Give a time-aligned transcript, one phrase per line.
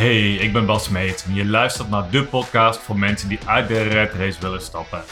[0.00, 3.68] Hey, ik ben Bas Meet en je luistert naar de podcast voor mensen die uit
[3.68, 5.02] de red race willen stappen.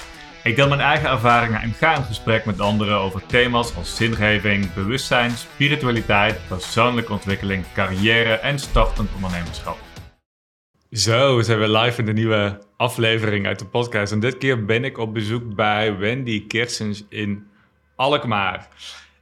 [0.45, 4.75] Ik deel mijn eigen ervaringen en ga in gesprek met anderen over thema's als zingeving,
[4.75, 9.79] bewustzijn, spiritualiteit, persoonlijke ontwikkeling, carrière en startend ondernemerschap.
[10.91, 14.13] Zo, we zijn weer live in de nieuwe aflevering uit de podcast.
[14.13, 17.47] En dit keer ben ik op bezoek bij Wendy Kersens in
[17.97, 18.69] Alkmaar.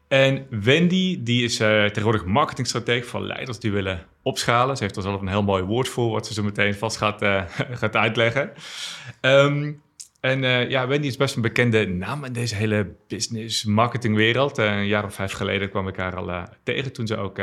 [0.09, 4.77] En Wendy die is uh, tegenwoordig marketingstratege voor leiders die willen opschalen.
[4.77, 7.23] Ze heeft er zelf een heel mooi woord voor, wat ze zo meteen vast gaat,
[7.23, 7.42] uh,
[7.80, 8.52] gaat uitleggen.
[9.20, 9.82] Um,
[10.20, 14.59] en uh, ja, Wendy is best een bekende naam in deze hele business marketingwereld.
[14.59, 17.38] een jaar of vijf geleden kwam ik haar al tegen toen ze ook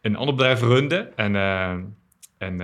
[0.00, 1.12] een ander bedrijf runde.
[1.16, 1.34] En
[2.38, 2.60] en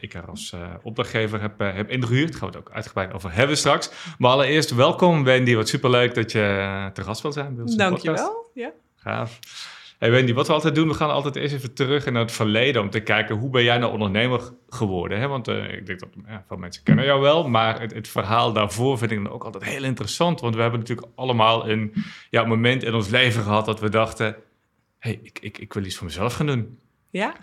[0.00, 2.30] ik haar als opdrachtgever heb, heb ingehuurd.
[2.30, 3.90] Daar gaan we het ook uitgebreid over hebben straks.
[4.18, 5.54] Maar allereerst welkom Wendy.
[5.54, 7.56] Wat superleuk dat je te gast wil zijn.
[7.56, 8.50] Bij Dankjewel.
[8.54, 8.72] Ja.
[8.96, 9.38] Gaaf.
[10.02, 12.82] Hey Wendy, wat we altijd doen, we gaan altijd eerst even terug naar het verleden
[12.82, 15.20] om te kijken hoe ben jij nou ondernemer geworden?
[15.20, 15.28] Hè?
[15.28, 18.98] Want ik denk dat ja, veel mensen kennen jou wel, maar het, het, verhaal daarvoor
[18.98, 20.40] vind ik dan ook altijd heel interessant.
[20.40, 21.94] Want we hebben natuurlijk allemaal een
[22.30, 24.36] ja, moment in ons leven gehad dat we dachten,
[24.98, 26.78] hey, ik, ik, ik wil iets voor mezelf gaan doen.
[27.10, 27.34] Ja?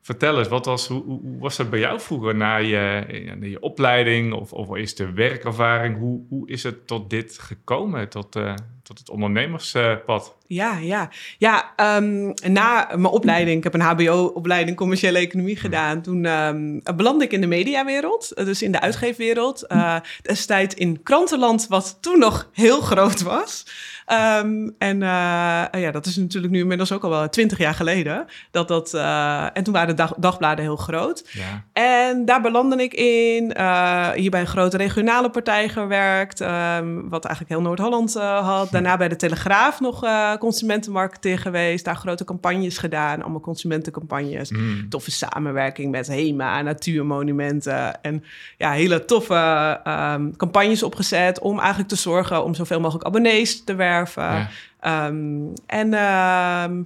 [0.00, 3.04] Vertel eens, wat was, hoe, hoe, was dat bij jou vroeger na je,
[3.38, 5.98] na je opleiding of, of is de werkervaring?
[5.98, 10.36] Hoe, hoe is het tot dit gekomen, tot, uh, tot het ondernemerspad?
[10.54, 11.08] Ja, ja.
[11.38, 16.02] ja um, na mijn opleiding, ik heb een HBO-opleiding commerciële economie gedaan.
[16.02, 19.64] Toen um, belandde ik in de mediawereld, dus in de uitgeefwereld.
[19.68, 23.64] Uh, destijds in krantenland, wat toen nog heel groot was.
[24.12, 28.26] Um, en uh, ja, dat is natuurlijk nu inmiddels ook al wel twintig jaar geleden.
[28.50, 31.28] Dat dat, uh, en toen waren de dag, dagbladen heel groot.
[31.32, 31.64] Ja.
[31.72, 33.54] En daar belandde ik in.
[33.56, 36.40] Uh, hier bij een grote regionale partij gewerkt.
[36.40, 38.70] Um, wat eigenlijk heel Noord-Holland had.
[38.70, 40.00] Daarna bij de Telegraaf nog
[40.44, 41.84] consumentenmarketing geweest.
[41.84, 43.22] Daar grote campagnes gedaan.
[43.22, 44.50] Allemaal consumentencampagnes.
[44.50, 44.88] Mm.
[44.88, 48.02] Toffe samenwerking met HEMA, natuurmonumenten.
[48.02, 48.24] En
[48.58, 51.38] ja, hele toffe um, campagnes opgezet.
[51.38, 54.48] Om eigenlijk te zorgen om zoveel mogelijk abonnees te werven.
[54.86, 56.84] Um, en um,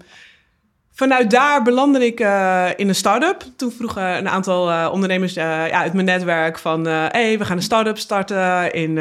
[0.99, 3.45] vanuit daar belandde ik uh, in een start-up.
[3.57, 6.85] Toen vroegen een aantal uh, ondernemers uh, ja, uit mijn netwerk van...
[6.85, 8.99] hé, hey, we gaan een start-up starten in,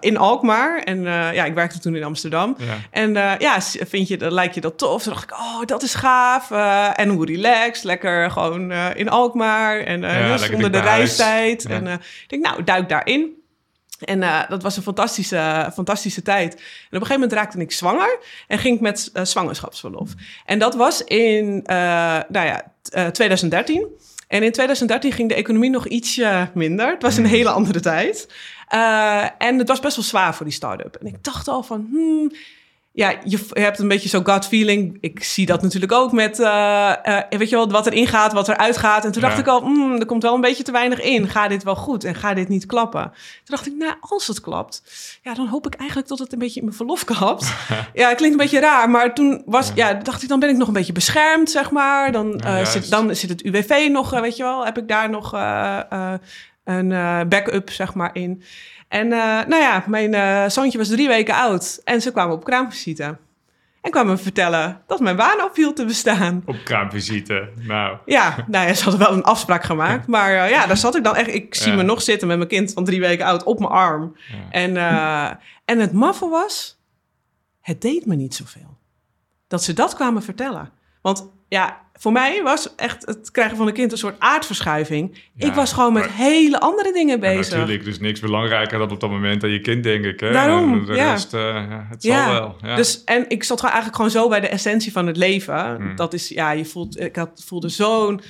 [0.00, 0.78] in Alkmaar.
[0.78, 2.56] En ja, ik werkte toen in Amsterdam.
[2.58, 2.74] Ja.
[2.90, 5.02] En ja, vind je, lijkt je dat tof?
[5.02, 6.50] Toen dacht ik, oh, dat is gaaf.
[6.94, 9.80] en hoe relaxed, lekker gewoon in Alkmaar.
[9.80, 11.64] En ja, zonder de reistijd.
[11.68, 11.74] Ja.
[11.74, 13.44] En ik denk, nou, duik daarin.
[14.00, 16.54] En uh, dat was een fantastische, fantastische tijd.
[16.54, 20.10] En op een gegeven moment raakte ik zwanger en ging ik met uh, zwangerschapsverlof.
[20.44, 21.76] En dat was in uh,
[22.28, 22.72] nou ja,
[23.10, 23.86] 2013.
[24.28, 26.90] En in 2013 ging de economie nog ietsje minder.
[26.90, 28.28] Het was een hele andere tijd.
[29.38, 30.94] en het was best wel zwaar voor die start-up.
[30.94, 32.32] En ik dacht al van, hmm,
[32.96, 34.98] ja, je, hebt een beetje zo'n gut feeling.
[35.00, 38.48] Ik zie dat natuurlijk ook met, uh, uh, weet je wel, wat er ingaat, wat
[38.48, 39.04] er uitgaat.
[39.04, 41.28] En toen dacht ik al, mm, er komt wel een beetje te weinig in.
[41.28, 43.02] Ga dit wel goed en ga dit niet klappen?
[43.02, 44.82] Toen dacht ik, nou, als het klapt,
[45.22, 47.52] ja, dan hoop ik eigenlijk dat het een beetje in mijn verlof klapt.
[47.94, 49.94] ja, het klinkt een beetje raar, maar toen was, ja.
[49.94, 52.12] dacht ik, dan ben ik nog een beetje beschermd, zeg maar.
[52.12, 55.32] Dan, uh, zit, dan zit het UWV nog, weet je wel, heb ik daar nog
[56.64, 58.42] een backup, zeg maar, in.
[58.88, 59.12] En uh,
[59.46, 63.18] nou ja, mijn uh, zoontje was drie weken oud en ze kwamen op kraamvisite.
[63.80, 66.42] En kwamen me vertellen dat mijn baan opviel te bestaan.
[66.46, 67.98] Op kraamvisite, nou.
[68.04, 70.06] Ja, nou ja, ze hadden wel een afspraak gemaakt.
[70.06, 71.34] Maar uh, ja, daar zat ik dan echt...
[71.34, 74.16] Ik zie me nog zitten met mijn kind van drie weken oud op mijn arm.
[74.32, 74.50] Ja.
[74.50, 74.76] En,
[75.64, 76.80] en het maffe was,
[77.60, 78.78] het deed me niet zoveel.
[79.48, 80.70] Dat ze dat kwamen vertellen.
[81.02, 85.18] Want ja, voor mij was echt het krijgen van een kind een soort aardverschuiving.
[85.36, 87.52] ik was gewoon met hele andere dingen bezig.
[87.52, 90.20] Ja, natuurlijk, dus niks belangrijker dan op dat moment aan je kind, denk ik.
[90.20, 90.32] Hè?
[90.32, 91.10] Daarom, de ja.
[91.10, 92.56] rest, uh, het zal wel.
[92.62, 92.76] Ja.
[92.76, 95.76] Dus, en ik zat eigenlijk gewoon zo bij de essentie van het leven.
[95.76, 95.96] Hmm.
[95.96, 98.20] Dat is, ja, je voelt, ik had, voelde zo'n...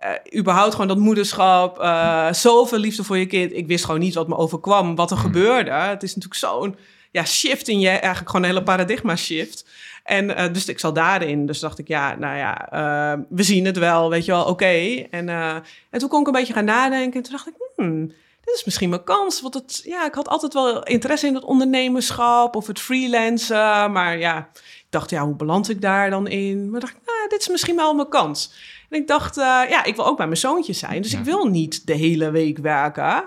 [0.00, 3.52] Uh, überhaupt gewoon dat moederschap, uh, zoveel liefde voor je kind.
[3.52, 5.26] Ik wist gewoon niet wat me overkwam, wat er hmm.
[5.26, 5.70] gebeurde.
[5.70, 6.76] Het is natuurlijk zo'n
[7.14, 9.64] ja, shift in je, eigenlijk gewoon een hele paradigma shift.
[10.04, 11.46] En uh, dus ik zat daarin.
[11.46, 14.50] Dus dacht ik, ja, nou ja, uh, we zien het wel, weet je wel, oké.
[14.50, 15.08] Okay.
[15.10, 15.54] En, uh,
[15.90, 17.16] en toen kon ik een beetje gaan nadenken.
[17.16, 18.06] En toen dacht ik, hmm,
[18.44, 19.40] dit is misschien mijn kans.
[19.40, 23.92] Want het, ja, ik had altijd wel interesse in het ondernemerschap of het freelancen.
[23.92, 26.70] Maar ja, ik dacht, ja, hoe beland ik daar dan in?
[26.70, 28.52] Maar dacht ik, nou, dit is misschien wel mijn kans.
[28.90, 31.02] En ik dacht, ja, ik wil ook bij mijn zoontje zijn.
[31.02, 33.24] Dus ik wil niet de hele week werken.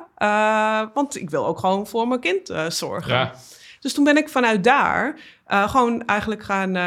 [0.94, 3.14] want ik wil ook gewoon voor mijn kind zorgen.
[3.14, 3.34] Ja.
[3.88, 5.16] Dus toen ben ik vanuit daar
[5.52, 6.70] Uh, gewoon eigenlijk gaan.
[6.70, 6.84] Uh,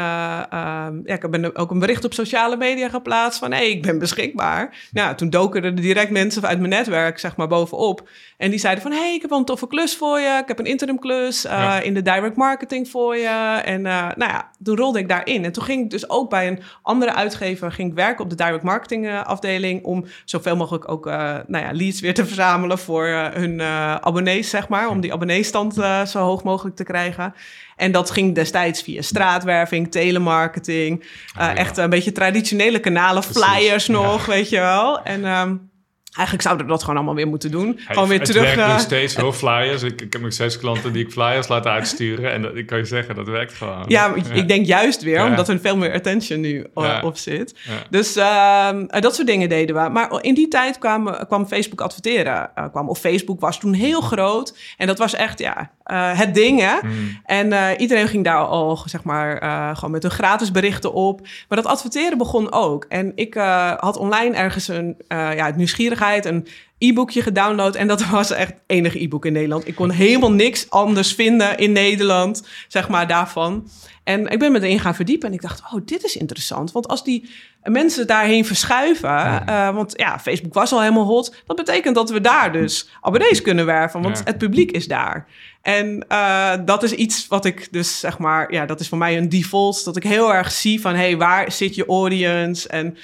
[1.03, 3.99] ja, ik ben ook een bericht op sociale media geplaatst van hé, hey, ik ben
[3.99, 4.87] beschikbaar.
[4.91, 8.09] Nou, toen doken er direct mensen uit mijn netwerk, zeg maar, bovenop.
[8.37, 10.39] En die zeiden van hé, hey, ik heb wel een toffe klus voor je.
[10.41, 11.79] Ik heb een interim klus ja.
[11.79, 13.61] in de direct marketing voor je.
[13.65, 15.45] En nou ja, toen rolde ik daarin.
[15.45, 18.35] En toen ging ik dus ook bij een andere uitgever ging ik werken op de
[18.35, 23.61] direct marketing afdeling om zoveel mogelijk ook nou ja, leads weer te verzamelen voor hun
[24.01, 25.73] abonnees, zeg maar, om die abonneestand
[26.05, 27.33] zo hoog mogelijk te krijgen.
[27.75, 31.05] En dat ging destijds via straatwerving, telemarketing.
[31.37, 35.03] Uh, Echt een beetje traditionele kanalen, flyers nog, weet je wel.
[35.03, 35.70] En um,
[36.11, 37.79] Eigenlijk zouden we dat gewoon allemaal weer moeten doen.
[37.87, 38.45] gewoon weer het terug.
[38.45, 39.83] Het werkt nog steeds heel flyers.
[39.83, 42.31] Ik, ik, heb nog zes klanten die ik flyers laat uitsturen.
[42.31, 43.83] En dat, ik kan je zeggen, dat werkt gewoon.
[43.87, 46.65] Ja, ik denk juist weer, omdat er veel meer attention nu
[47.01, 47.55] op zit.
[47.89, 49.89] Dus uh, dat soort dingen deden we.
[49.89, 52.49] Maar in die tijd kwam, kwam Facebook adverteren.
[52.55, 54.57] Uh, kwam, of Facebook was toen heel groot.
[54.77, 56.79] En dat was echt, ja, uh, het ding, hè.
[56.79, 57.19] Hmm.
[57.25, 59.37] En iedereen ging daar al, zeg maar,
[59.75, 61.21] gewoon met hun gratis berichten op.
[61.21, 62.85] Maar dat adverteren begon ook.
[62.89, 63.33] En ik
[63.77, 66.47] had online ergens een, ja, het nieuwsgierig een
[66.83, 67.75] e-boekje gedownload.
[67.75, 69.67] En dat was echt enige e-book in Nederland.
[69.67, 73.69] Ik kon helemaal niks anders vinden in Nederland, zeg maar, daarvan.
[74.03, 76.71] En ik ben me erin gaan verdiepen en ik dacht, oh, dit is interessant.
[76.71, 77.29] Want als die
[77.63, 82.21] mensen daarheen verschuiven, uh, want ja, Facebook was al helemaal hot, dat betekent dat we
[82.21, 85.27] daar dus abonnees kunnen werven, want het publiek is daar.
[85.61, 89.17] En uh, dat is iets wat ik dus zeg maar, ja, dat is voor mij
[89.17, 92.67] een default, dat ik heel erg zie van, hey, waar zit je audience?
[92.67, 92.97] En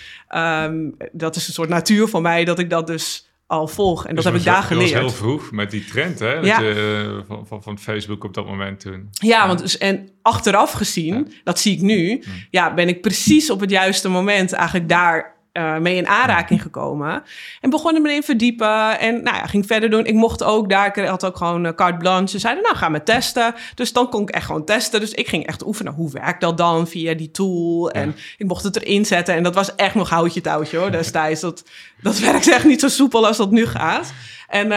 [0.65, 4.05] um, dat is een soort natuur voor mij, dat ik dat dus al volg.
[4.05, 4.93] En dat dus heb ik daar geleerd.
[4.93, 6.33] Dat was heel vroeg met die trend hè?
[6.33, 6.59] Ja.
[6.59, 9.09] Je, van, van, van, Facebook op dat moment toen.
[9.11, 13.59] Ja, want dus, en achteraf gezien, dat zie ik nu, ja, ben ik precies op
[13.59, 17.23] het juiste moment eigenlijk daar uh, mee in aanraking gekomen.
[17.61, 18.99] En begonnen me in verdiepen.
[18.99, 20.05] En nou ja, ging verder doen.
[20.05, 22.27] Ik mocht ook daar, ik had ook gewoon uh, carte blanche.
[22.27, 23.55] Ze zeiden, nou, ga me testen.
[23.75, 24.99] Dus dan kon ik echt gewoon testen.
[24.99, 25.93] Dus ik ging echt oefenen.
[25.93, 27.91] Hoe werkt dat dan via die tool?
[27.91, 29.35] En ik mocht het erin zetten.
[29.35, 31.41] En dat was echt nog houtje touwtje hoor, destijds.
[31.41, 31.63] Dat,
[32.01, 34.13] dat werkt echt niet zo soepel als dat nu gaat.
[34.47, 34.71] En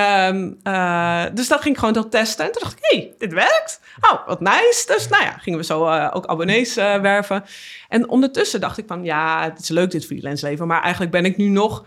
[0.64, 2.44] uh, dus dat ging ik gewoon testen.
[2.44, 3.81] En toen dacht ik, hé, hey, dit werkt.
[4.00, 4.84] Oh, wat nice.
[4.87, 7.44] Dus nou ja, gingen we zo uh, ook abonnees uh, werven.
[7.88, 10.67] En ondertussen dacht ik van, ja, het is leuk dit freelance leven.
[10.67, 11.84] Maar eigenlijk ben ik nu nog,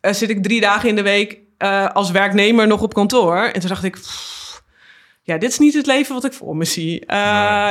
[0.00, 1.38] zit ik drie dagen in de week
[1.92, 3.36] als werknemer nog op kantoor.
[3.36, 3.98] En toen dacht ik...
[5.26, 7.00] ja, dit is niet het leven wat ik voor me zie.
[7.00, 7.06] Uh,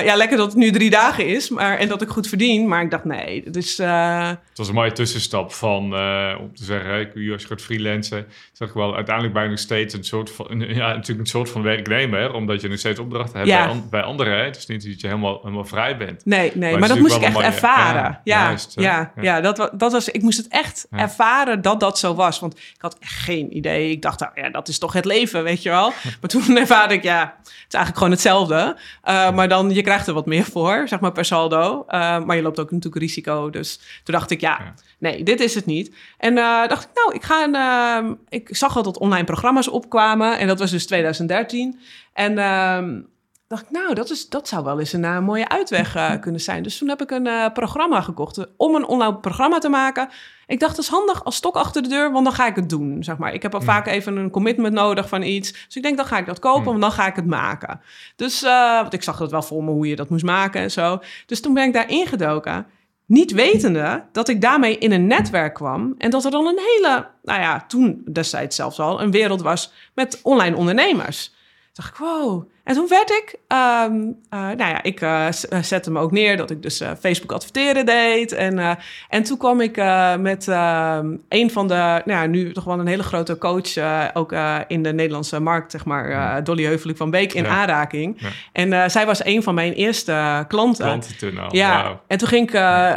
[0.06, 2.68] Ja, lekker dat het nu drie dagen is maar, en dat ik goed verdien.
[2.68, 3.80] Maar ik dacht, nee, dus...
[3.80, 4.28] Uh...
[4.28, 8.25] Het was een mooie tussenstap van, uh, om te zeggen, ik, als je gaat freelancen,
[8.52, 11.50] zeg ik wel, uiteindelijk ben je nog steeds een soort van, ja, natuurlijk een soort
[11.50, 13.68] van werknemer, omdat je nog steeds opdrachten hebt ja.
[13.68, 14.44] bij, bij, anderen.
[14.44, 16.25] Het is niet dat je helemaal, helemaal vrij bent.
[16.25, 18.19] Nee, nee, maar, dat moest ik echt ervaren.
[18.24, 22.00] Ja, ja, juist, ja, ja, dat, dat was, ik moest het echt ervaren dat dat
[22.00, 22.40] zo was.
[22.40, 23.90] Want ik had echt geen idee.
[23.90, 25.94] Ik dacht, nou, ja, dat is toch het leven, weet je wel.
[26.22, 28.77] Maar toen ervaarde ik, ja het is eigenlijk gewoon hetzelfde.
[29.06, 31.86] Uh, maar dan, je krijgt er wat meer voor, zeg maar per saldo.
[31.88, 33.50] Uh, maar je loopt ook natuurlijk risico.
[33.50, 35.95] Dus toen dacht ik, ja, nee, dit is het niet.
[36.18, 38.18] En uh, dacht ik, nou, ik ga een...
[38.30, 40.38] ik zag al dat online programma's opkwamen.
[40.38, 41.80] En dat was dus 2013.
[42.13, 43.00] En ehm,
[43.47, 46.42] dacht ik, nou, dat, is, dat zou wel eens een uh, mooie uitweg uh, kunnen
[46.42, 46.63] zijn.
[46.63, 50.09] Dus toen heb ik een uh, programma gekocht om een online programma te maken.
[50.47, 52.69] Ik dacht, dat is handig als stok achter de deur, want dan ga ik het
[52.69, 53.33] doen, zeg maar.
[53.33, 53.65] Ik heb al mm.
[53.65, 55.51] vaak even een commitment nodig van iets.
[55.51, 56.65] Dus ik denk, dan ga ik dat kopen, mm.
[56.65, 57.81] want dan ga ik het maken.
[58.15, 58.42] Dus,
[58.81, 61.00] want ik zag dat wel voor me, hoe je dat moest maken en zo.
[61.25, 62.65] Dus toen ben ik daar ingedoken.
[63.06, 65.95] Niet wetende dat ik daarmee in een netwerk kwam.
[65.97, 69.74] En dat er dan een hele, nou ja, toen destijds zelfs al, een wereld was
[69.94, 71.34] met online ondernemers.
[71.75, 72.50] Toen dacht ik, wow.
[72.63, 75.27] En toen werd ik, um, uh, nou ja, ik uh,
[75.62, 78.31] zette me ook neer dat ik dus uh, Facebook adverteren deed.
[78.31, 78.77] En,
[79.10, 79.75] en toen kwam ik
[80.19, 83.78] met ehm, een van de, nou ja, nu toch wel een hele grote coach,
[84.14, 84.35] ook
[84.68, 88.21] in de Nederlandse markt, zeg maar, Dolly Heuvelik van Beek, in aanraking.
[88.21, 88.30] Ja.
[88.52, 90.85] En zij was een van mijn eerste klanten.
[90.85, 91.97] Klanten toen al, Ja, wow.
[92.07, 92.54] en toen ging ik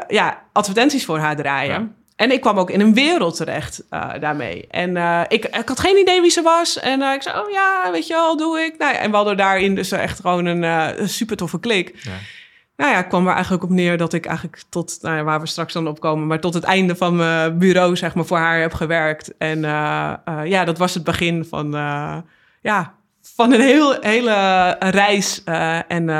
[0.08, 1.96] ja, advertenties voor haar draaien.
[2.18, 4.66] En ik kwam ook in een wereld terecht uh, daarmee.
[4.70, 6.78] En uh, ik, ik had geen idee wie ze was.
[6.78, 8.78] En uh, ik zei, oh ja, weet je wel, doe ik.
[8.78, 11.92] Nou ja, en we hadden daarin dus echt gewoon een, super toffe klik.
[12.02, 12.10] Ja.
[12.76, 15.40] Nou ja, ik kwam er eigenlijk op neer dat ik eigenlijk tot, nou ja, waar
[15.40, 18.38] we straks dan op komen, maar tot het einde van mijn bureau, zeg maar, voor
[18.38, 19.36] haar heb gewerkt.
[19.36, 19.60] En
[20.44, 21.70] ja, dat was het begin van,
[22.62, 25.44] ja, van een heel, hele reis.
[25.88, 26.10] en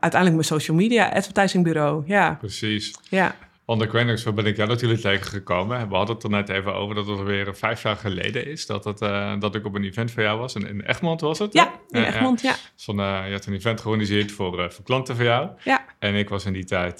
[0.00, 2.02] uiteindelijk mijn social media advertising bureau.
[2.06, 2.36] Ja.
[2.40, 2.94] Precies.
[3.08, 3.34] Ja.
[3.76, 5.88] Nog, zo ben ik jou natuurlijk tegengekomen.
[5.88, 8.66] We hadden het er net even over dat het alweer vijf jaar geleden is.
[8.66, 10.54] Dat, het, uh, dat ik op een event van jou was.
[10.54, 11.52] En in Egmond was het?
[11.52, 12.54] Ja, in Egmond, ja.
[12.86, 15.50] Uh, je had een event georganiseerd voor, uh, voor klanten van jou.
[15.64, 15.84] Ja.
[15.98, 16.98] En ik was in die tijd,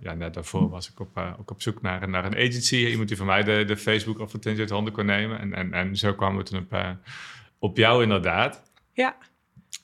[0.00, 2.76] ja, net daarvoor was ik op, ook op zoek naar, naar een agency.
[2.76, 5.38] Iemand die van mij de, de Facebook advertentie uit handen kon nemen.
[5.38, 6.96] En, en, en zo kwamen we toen op,
[7.58, 8.62] op jou inderdaad.
[8.92, 9.16] Ja.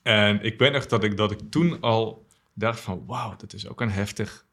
[0.03, 3.69] En ik weet nog dat ik, dat ik toen al dacht van, wauw, dat is
[3.69, 4.47] ook een heftig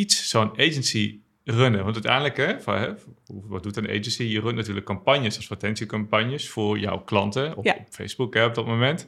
[0.00, 1.82] iets, zo'n agency runnen.
[1.82, 2.88] Want uiteindelijk, hè, van, hè,
[3.26, 4.22] wat doet een agency?
[4.22, 7.76] Je runt natuurlijk campagnes, advertentiecampagnes voor jouw klanten op, Ja.
[7.78, 9.06] op Facebook hè, op dat moment.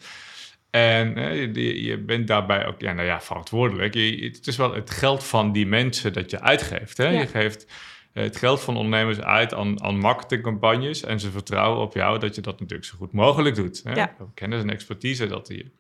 [0.71, 3.95] En hè, je, je bent daarbij ook ja, nou ja, verantwoordelijk.
[3.95, 6.97] Je, het is wel het geld van die mensen dat je uitgeeft.
[6.97, 7.09] Hè?
[7.09, 7.21] Ja.
[7.21, 7.67] Je geeft
[8.13, 11.03] eh, het geld van ondernemers uit aan, aan marketingcampagnes.
[11.03, 13.81] En ze vertrouwen op jou dat je dat natuurlijk zo goed mogelijk doet.
[13.85, 13.95] Hè?
[13.95, 14.17] Ja.
[14.35, 15.73] Kennis en expertise dat die,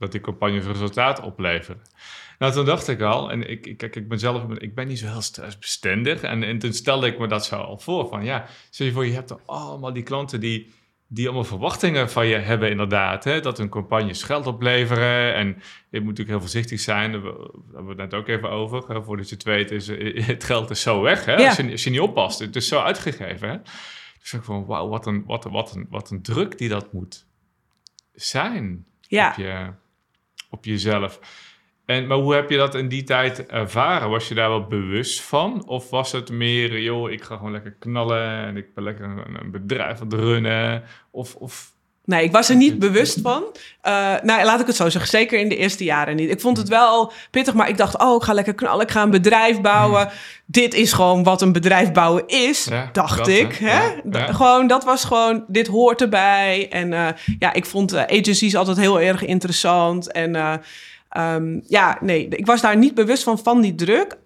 [0.00, 1.82] dat die campagnes resultaat opleveren.
[2.38, 4.98] Nou, toen dacht ik al, en ik, ik, kijk, ik ben zelf, ik ben niet
[4.98, 6.22] zo heel stressbestendig.
[6.22, 9.06] En, en toen stelde ik me dat zo al voor, van ja, stel je voor,
[9.06, 10.72] je hebt er allemaal die klanten die,
[11.06, 13.24] die allemaal verwachtingen van je hebben inderdaad.
[13.24, 13.40] Hè?
[13.40, 15.34] Dat hun campagnes geld opleveren.
[15.34, 15.46] En
[15.90, 18.84] je moet natuurlijk heel voorzichtig zijn, daar hebben we het net ook even over.
[18.88, 19.02] Hè?
[19.02, 21.24] Voordat je het weet, is eh, het geld is zo weg.
[21.24, 21.34] Hè?
[21.34, 21.46] Ja.
[21.46, 23.48] Als, je, als je niet oppast, het is zo uitgegeven.
[23.48, 23.56] Hè?
[24.20, 26.92] Dus ik van, wauw, wat een, wat, een, wat, een, wat een druk die dat
[26.92, 27.26] moet
[28.14, 29.30] zijn Ja.
[29.30, 29.72] op, je,
[30.50, 31.20] op jezelf.
[31.84, 34.10] En, maar hoe heb je dat in die tijd ervaren?
[34.10, 35.68] Was je daar wel bewust van?
[35.68, 39.50] Of was het meer, joh, ik ga gewoon lekker knallen en ik ben lekker een,
[39.50, 40.82] bedrijf aan het runnen?
[41.10, 41.72] Of, of
[42.04, 43.44] Nee, ik was er niet bewust van.
[43.80, 45.10] Eh, nou, laat ik het zo zeggen.
[45.10, 46.30] Zeker in de eerste jaren niet.
[46.30, 47.98] Ik vond het wel pittig, maar ik dacht...
[47.98, 50.08] oh, ik ga lekker knallen, ik ga een bedrijf bouwen.
[50.46, 53.54] Dit is gewoon wat een bedrijf bouwen is, Ja, dacht dat, ik.
[53.54, 53.82] hè?
[54.10, 54.34] Ja, D-.
[54.34, 55.44] Gewoon, dat was gewoon...
[55.48, 56.66] dit hoort erbij.
[56.70, 60.12] En eh, ja, ik vond eh, agencies altijd heel erg interessant.
[60.12, 60.54] En eh,
[61.08, 64.16] ehm, ja, nee, ik was daar niet bewust van, van die druk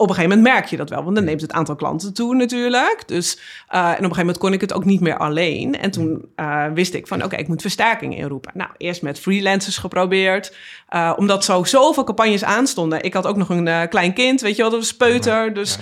[0.00, 2.34] op een gegeven moment merk je dat wel, want dan neemt het aantal klanten toe
[2.34, 3.02] natuurlijk.
[3.06, 3.38] Dus,
[3.68, 5.78] eh, en op een gegeven moment kon ik het ook niet meer alleen.
[5.78, 8.52] En toen eh, wist ik van, oké, ik moet versterking inroepen.
[8.54, 10.56] Nou, eerst met freelancers geprobeerd,
[10.88, 13.02] eh, omdat zo zoveel campagnes aanstonden.
[13.02, 15.54] Ik had ook nog een klein kind, weet je wel, dat was peuter.
[15.54, 15.78] Dus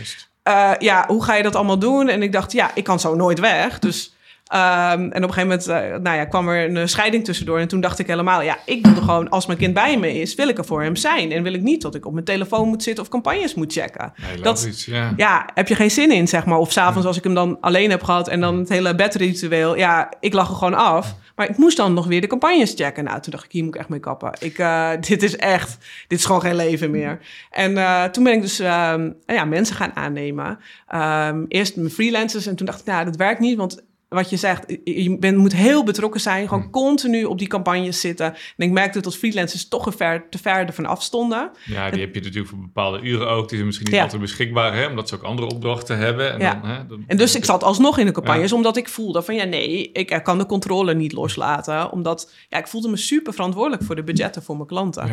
[0.78, 2.08] ja, hoe ga je dat allemaal doen?
[2.08, 3.78] En ik dacht, ja, ik kan zo nooit weg.
[3.78, 4.14] Dus,
[4.48, 7.58] ehm, en op een gegeven moment eh, nou ja, kwam er een eh, scheiding tussendoor.
[7.58, 10.20] En toen dacht ik helemaal, ja, ik wil er gewoon, als mijn kind bij me
[10.20, 11.32] is, wil ik er voor hem zijn.
[11.32, 14.12] En wil ik niet dat ik op mijn telefoon moet zitten of campagnes moet checken.
[14.16, 15.12] Nee, dat- logisch, ja.
[15.16, 16.58] Ja, heb je geen zin in, zeg maar.
[16.58, 19.76] Of s'avonds als ik hem dan alleen heb gehad en dan het hele bedritueel.
[19.76, 21.14] Ja, ik lag er gewoon af.
[21.36, 23.04] Maar ik moest dan nog weer de campagnes checken.
[23.04, 24.32] Nou, toen dacht ik, hier moet ik echt mee kappen.
[24.38, 25.76] Ik, eh, dit is echt,
[26.08, 27.18] dit is gewoon geen leven meer.
[27.50, 27.74] En
[28.12, 30.58] toen ben ik dus ehm, ja, mensen gaan aannemen.
[30.88, 33.56] Ehm, eerst mijn freelancers en toen dacht ik, nou, dat werkt niet.
[33.56, 36.48] Want wat je zegt, je bent, moet heel betrokken zijn.
[36.48, 38.26] Gewoon continu op die campagnes zitten.
[38.26, 41.50] En ik merkte dat freelancers toch een ver, te ver ervan afstonden.
[41.64, 43.40] Ja, die heb je natuurlijk voor bepaalde uren ook.
[43.46, 44.02] Die zijn misschien niet Ja.
[44.02, 46.32] altijd beschikbaar, hè, omdat ze ook andere opdrachten hebben.
[46.32, 46.54] En, Ja.
[46.54, 49.34] dan, hè, dan- En dus ik zat alsnog in de campagnes, omdat ik voelde van
[49.34, 51.92] ja, nee, ik kan de controle niet loslaten.
[51.92, 55.10] Omdat ja, ik voelde me super verantwoordelijk voor de budgetten voor mijn klanten.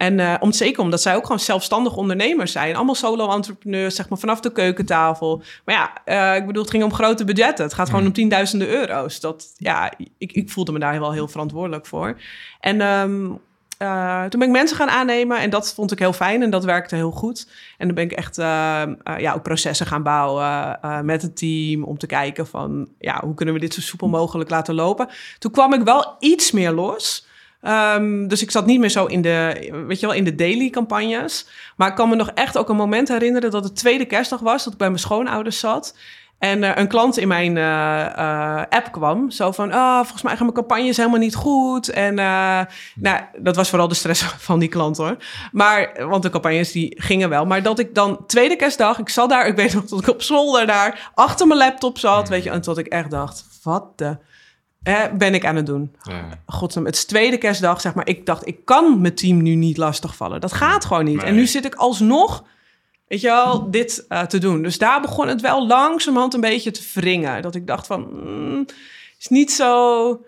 [0.00, 2.76] En eh, om, zeker omdat zij ook gewoon zelfstandig ondernemers zijn.
[2.76, 5.42] Allemaal solo-entrepreneurs, zeg maar, vanaf de keukentafel.
[5.64, 7.64] Maar ja, eh, ik bedoel, het ging om grote budgetten.
[7.64, 9.20] Het gaat gewoon om tienduizenden euro's.
[9.20, 12.20] Dat, ja, ik, ik voelde me daar wel heel verantwoordelijk voor.
[12.60, 13.30] En ehm,
[13.80, 16.64] eh, toen ben ik mensen gaan aannemen en dat vond ik heel fijn en dat
[16.64, 17.48] werkte heel goed.
[17.78, 21.84] En dan ben ik echt eh, eh, ja, ook processen gaan bouwen met het team
[21.84, 25.08] om te kijken van ja, hoe kunnen we dit zo soepel mogelijk laten lopen.
[25.38, 27.26] Toen kwam ik wel iets meer los.
[27.60, 30.70] Ehm, dus ik zat niet meer zo in de, weet je wel, in de daily
[30.70, 31.46] campagnes.
[31.76, 34.64] Maar ik kan me nog echt ook een moment herinneren dat het tweede kerstdag was,
[34.64, 35.94] dat ik bij mijn schoonouders zat.
[36.40, 39.30] En eh, een klant in mijn eh, eh, app kwam.
[39.30, 41.88] Zo van, ah, volgens mij gaan mijn campagnes helemaal niet goed.
[41.88, 42.14] En
[42.94, 45.16] nou, dat was vooral de stress van die klant hoor.
[45.52, 47.46] Maar, want de campagnes die gingen wel.
[47.46, 50.22] Maar dat ik dan, tweede kerstdag, ik zat daar, ik weet nog dat ik op
[50.22, 52.28] zolder daar achter mijn laptop zat.
[52.28, 54.16] Weet je, en tot ik echt dacht, wat de
[54.82, 55.96] eh, ben ik aan het doen?
[56.02, 56.28] Ja.
[56.46, 58.08] Godsnaam, het is tweede kerstdag, zeg maar.
[58.08, 60.40] Ik dacht, ik kan mijn team nu niet lastigvallen.
[60.40, 61.16] Dat gaat gewoon niet.
[61.16, 61.26] Nee.
[61.26, 62.44] En nu zit ik alsnog,
[63.08, 64.62] weet je wel, dit eh, te doen.
[64.62, 67.42] Dus daar begon het wel langzamerhand een beetje te wringen.
[67.42, 68.66] Dat ik dacht van, mm,
[69.18, 70.24] is niet zo...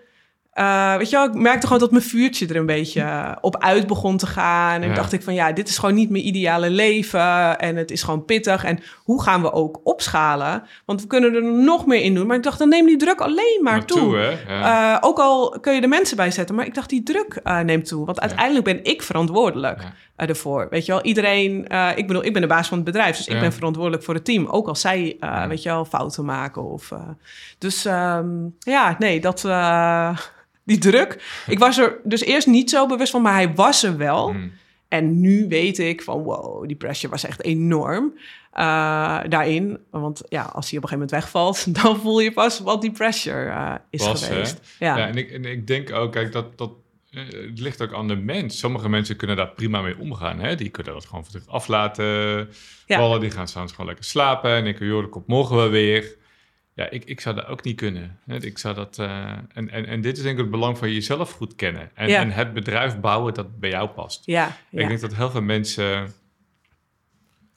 [0.53, 3.57] eh, weet je wel, ik merkte gewoon dat mijn vuurtje er een beetje eh, op
[3.63, 4.81] uit begon te gaan.
[4.81, 4.95] En Ja.
[4.95, 7.59] dacht ik van, ja, dit is gewoon niet mijn ideale leven.
[7.59, 8.63] En het is gewoon pittig.
[8.63, 10.63] En hoe gaan we ook opschalen?
[10.85, 12.27] Want we kunnen er nog meer in doen.
[12.27, 14.53] Maar ik dacht, dan neem die druk alleen maar, Maar toe, hè?
[14.53, 14.93] Ja.
[14.95, 17.85] eh, ook al kun je er mensen bij zetten, maar ik dacht die druk neemt
[17.87, 18.05] toe.
[18.05, 19.81] Want uiteindelijk ben ik verantwoordelijk
[20.15, 20.67] ervoor.
[20.69, 23.39] Weet je wel, iedereen, ik bedoel, ik ben de baas van het bedrijf, dus ik
[23.39, 24.45] ben verantwoordelijk voor het team.
[24.45, 25.17] Ook als zij,
[25.47, 26.63] weet je wel, fouten maken.
[26.63, 26.91] Of,
[27.57, 28.27] dus ehm,
[28.59, 29.41] ja, nee, dat,
[30.63, 31.41] die druk.
[31.47, 34.31] Ik was er dus eerst niet zo bewust van, maar hij was er wel.
[34.33, 34.51] Mm.
[34.87, 38.13] En nu weet ik van, wow, die pressure was echt enorm
[38.51, 39.77] eh, daarin.
[39.89, 42.91] Want ja, als hij op een gegeven moment wegvalt, dan voel je pas wat die
[42.91, 44.59] pressure eh, is Was, geweest.
[44.79, 45.07] Ja, Ja.
[45.07, 46.71] en, ik, en ik denk ook, kijk, dat, dat
[47.11, 48.57] eh, het ligt ook aan de mens.
[48.59, 50.39] Sommige mensen kunnen daar prima mee omgaan.
[50.39, 50.55] Hè?
[50.55, 52.05] Die kunnen dat gewoon voor zich af laten
[52.85, 52.97] Ja.
[52.97, 53.19] vallen.
[53.19, 54.51] Die gaan s'avonds gewoon lekker slapen.
[54.51, 56.15] En denken, joh, dat komt morgen wel weer.
[56.75, 58.19] Ja, ik, ik zou dat ook niet kunnen.
[58.25, 61.31] Ik zou dat, uh, en, en, en dit is denk ik het belang van jezelf
[61.31, 61.91] goed kennen.
[61.93, 64.25] En, en het bedrijf bouwen dat bij jou past.
[64.25, 66.13] Ja, Ik denk dat heel veel mensen,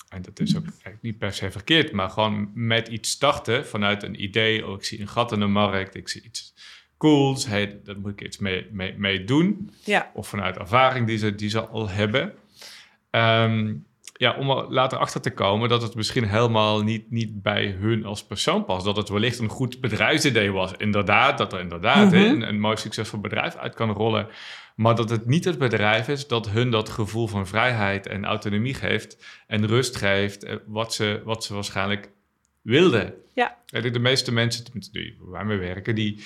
[0.08, 4.02] en dat is ook eigenlijk niet per se verkeerd, maar gewoon met iets starten vanuit
[4.02, 4.66] een idee.
[4.66, 6.54] Oh, ik zie een gat in de markt, ik zie iets
[6.96, 7.46] cools.
[7.46, 9.70] Hey, daar moet ik iets mee, mee, mee doen.
[9.84, 10.10] Ja.
[10.14, 12.32] Of vanuit ervaring die ze, die ze al hebben.
[13.10, 17.66] Um, ja, om er later achter te komen dat het misschien helemaal niet, niet bij
[17.66, 18.84] hun als persoon past.
[18.84, 20.72] Dat het wellicht een goed bedrijfsidee was.
[20.76, 24.28] Inderdaad, dat er inderdaad mm een, een mooi succesvol bedrijf uit kan rollen.
[24.76, 28.74] Maar dat het niet het bedrijf is dat hun dat gevoel van vrijheid en autonomie
[28.74, 29.24] geeft.
[29.46, 32.10] En rust geeft, eh, wat ze, wat ze waarschijnlijk
[32.62, 33.14] wilden.
[33.34, 33.56] Ja.
[33.66, 36.24] De meeste mensen die waarmee werken, die,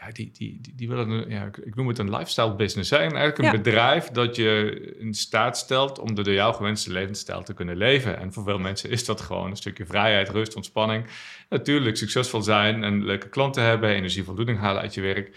[0.00, 2.90] ja, die, die, die, willen, ja, ik noem het een lifestyle business.
[2.90, 2.96] Hè?
[2.96, 7.42] En eigenlijk een bedrijf dat je in staat stelt om de door jou gewenste levensstijl
[7.42, 8.18] te kunnen leven.
[8.18, 11.06] En voor veel mensen is dat gewoon een stukje vrijheid, rust, ontspanning.
[11.48, 15.36] Natuurlijk succesvol zijn en leuke klanten hebben, energie, voldoening halen uit je werk.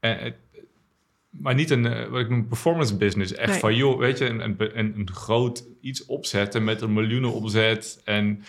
[0.00, 0.34] En,
[1.30, 3.32] maar niet een, eh, wat ik noem, performance business.
[3.32, 8.00] Echt van, joh, weet je, een, een, een groot iets opzetten met een miljoenen opzet
[8.04, 8.46] en eh,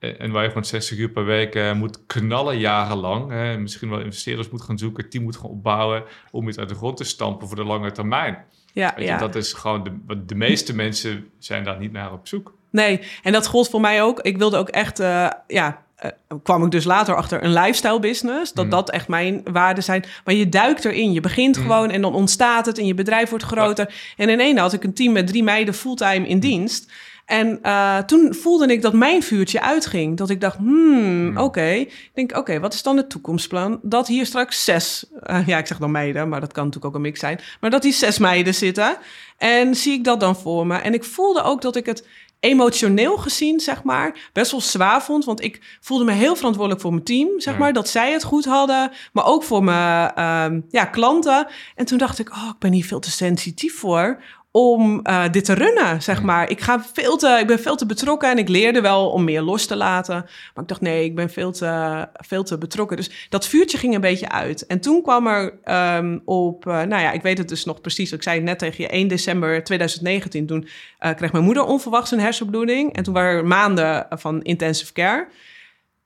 [0.00, 3.30] en waar je gewoon 60 uur per week uh, moet knallen jarenlang.
[3.30, 3.58] Hè.
[3.58, 6.96] Misschien wel investeerders moet gaan zoeken, team moet gaan opbouwen om iets uit de grond
[6.96, 8.44] te stampen voor de lange termijn.
[8.72, 9.18] Ja, ja.
[9.18, 12.54] Dat is gewoon, de, de meeste mensen zijn daar niet naar op zoek.
[12.70, 14.20] Nee, en dat gold voor mij ook.
[14.20, 16.10] Ik wilde ook echt, uh, ja, uh,
[16.42, 18.52] kwam ik dus later achter een lifestyle business.
[18.52, 18.70] Dat mm.
[18.70, 20.04] dat echt mijn waarden zijn.
[20.24, 21.12] Maar je duikt erin.
[21.12, 21.62] Je begint mm.
[21.62, 23.94] gewoon en dan ontstaat het en je bedrijf wordt groter.
[24.16, 26.40] En in één had ik een team met drie meiden fulltime in mm.
[26.40, 26.92] dienst.
[27.30, 30.16] En uh, toen voelde ik dat mijn vuurtje uitging.
[30.16, 31.36] Dat ik dacht, hmm, hmm.
[31.36, 31.70] oké.
[31.70, 33.80] Ik denk, oké, wat is dan het toekomstplan?
[33.82, 36.96] Dat hier straks zes, uh, ja, ik zeg dan meiden, maar dat kan natuurlijk ook
[36.96, 37.40] een mix zijn.
[37.60, 38.96] Maar dat die zes meiden zitten.
[39.36, 40.76] En zie ik dat dan voor me?
[40.76, 42.06] En ik voelde ook dat ik het
[42.40, 45.24] emotioneel gezien, zeg maar, best wel zwaar vond.
[45.24, 47.72] Want ik voelde me heel verantwoordelijk voor mijn team, zeg maar.
[47.72, 51.46] Dat zij het goed hadden, maar ook voor mijn uh, ja, klanten.
[51.74, 54.22] En toen dacht ik, oh, ik ben hier veel te sensitief voor
[54.52, 56.50] om uh, dit te runnen, zeg maar.
[56.50, 59.42] Ik, ga veel te, ik ben veel te betrokken en ik leerde wel om meer
[59.42, 60.14] los te laten.
[60.14, 62.96] Maar ik dacht, nee, ik ben veel te, veel te betrokken.
[62.96, 64.66] Dus dat vuurtje ging een beetje uit.
[64.66, 65.58] En toen kwam er
[65.96, 68.12] um, op, uh, nou ja, ik weet het dus nog precies.
[68.12, 70.46] Ik zei het net tegen je, 1 december 2019.
[70.46, 70.68] Toen
[71.00, 72.92] uh, kreeg mijn moeder onverwachts een hersenbloeding.
[72.96, 75.28] En toen waren er maanden van intensive care.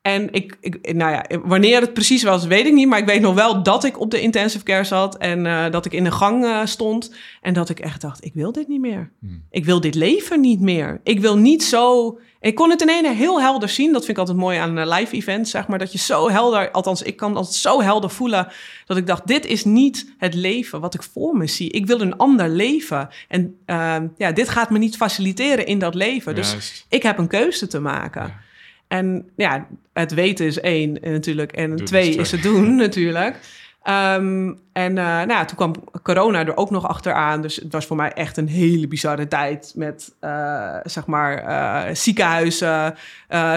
[0.04, 2.88] En ik, ik, nou ja, wanneer het precies was, weet ik niet.
[2.88, 5.16] Maar ik weet nog wel dat ik op de intensive care zat.
[5.16, 7.14] En uh, dat ik in de gang uh, stond.
[7.40, 9.10] En dat ik echt dacht, ik wil dit niet meer.
[9.20, 9.42] Hmm.
[9.50, 11.00] Ik wil dit leven niet meer.
[11.02, 12.18] Ik wil niet zo...
[12.40, 13.92] Ik kon het in ene heel helder zien.
[13.92, 15.78] Dat vind ik altijd mooi aan live events, zeg maar.
[15.78, 18.48] Dat je zo helder, althans ik kan altijd zo helder voelen...
[18.86, 21.70] dat ik dacht, dit is niet het leven wat ik voor me zie.
[21.70, 23.08] Ik wil een ander leven.
[23.28, 26.34] En uh, ja, dit gaat me niet faciliteren in dat leven.
[26.34, 26.86] Dus Juist.
[26.88, 28.22] ik heb een keuze te maken.
[28.26, 28.42] Ja.
[28.94, 31.52] En ja, het weten is één natuurlijk.
[31.52, 33.36] En twee is het doen natuurlijk.
[33.88, 37.42] Um, en uh, nou ja, toen kwam corona er ook nog achteraan.
[37.42, 41.94] Dus het was voor mij echt een hele bizarre tijd met, uh, zeg maar, uh,
[41.94, 42.94] ziekenhuizen.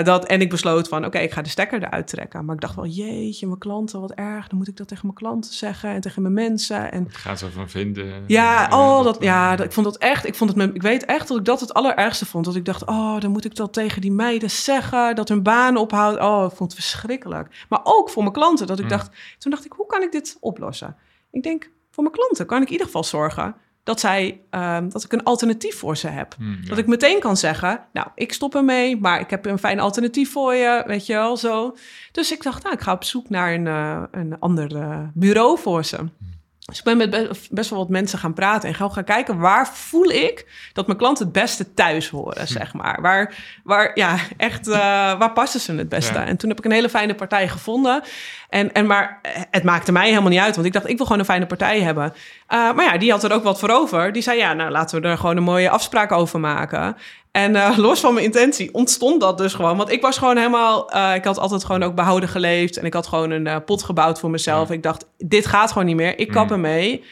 [0.04, 2.46] dat, en ik besloot van, oké, ik ga de stekker eruit trekken.
[2.46, 4.48] Maar ik dacht wel, jeetje, mijn klanten, wat erg.
[4.48, 6.92] Dan moet ik dat tegen mijn klanten zeggen en tegen mijn mensen.
[6.92, 8.24] En, wat gaan ze van vinden?
[8.28, 11.28] Ja, oh, dat, ja dat, ik vond dat echt, ik, vond het, ik weet echt
[11.28, 12.46] dat ik dat het allerergste vond.
[12.46, 15.16] Dat ik dacht, oh, dan moet ik dat tegen die meiden zeggen.
[15.16, 16.20] Dat hun baan ophoudt.
[16.20, 17.66] Oh, ik vond het verschrikkelijk.
[17.70, 18.90] Maar ook voor mijn klanten, dat ik mm.
[18.90, 20.96] dacht, toen dacht ik, hoe kan ik dit oplossen?
[21.38, 25.04] Ik denk, voor mijn klanten kan ik in ieder geval zorgen dat, zij, um, dat
[25.04, 26.36] ik een alternatief voor ze heb.
[26.38, 29.80] Hmm, dat ik meteen kan zeggen, nou, ik stop ermee, maar ik heb een fijn
[29.80, 31.76] alternatief voor je, weet je wel, zo.
[32.12, 35.60] Dus ik dacht, nou, ik ga op zoek naar een, uh, een ander uh, bureau
[35.60, 35.96] voor ze.
[35.96, 36.37] Hmm.
[36.68, 39.68] Dus ik ben met best wel wat mensen gaan praten en gewoon gaan kijken waar
[39.68, 42.52] voel ik dat mijn klanten het beste thuis horen, hm.
[42.52, 43.02] zeg maar.
[43.02, 44.76] Waar, waar ja, echt, uh,
[45.20, 46.20] waar passen ze het beste?
[46.20, 48.04] En toen heb ik een hele fijne partij gevonden.
[48.50, 49.20] En, en maar
[49.52, 51.82] het maakte mij helemaal niet uit, want ik dacht, ik wil gewoon een fijne partij
[51.82, 52.14] hebben.
[52.50, 54.12] Uh, maar ja, die had er ook wat voor over.
[54.12, 56.96] Die zei, ja, nou laten we er gewoon een mooie afspraak over maken.
[57.38, 59.78] En uh, los van mijn intentie ontstond dat dus gewoon.
[59.78, 60.96] Want ik was gewoon helemaal...
[60.96, 62.78] Uh, ik had altijd gewoon ook behouden geleefd.
[62.78, 64.72] En ik had gewoon een uh, pot gebouwd voor mezelf.
[64.72, 66.20] Ik dacht, dit gaat gewoon niet meer.
[66.20, 66.52] Ik kap mm.
[66.52, 67.04] ermee.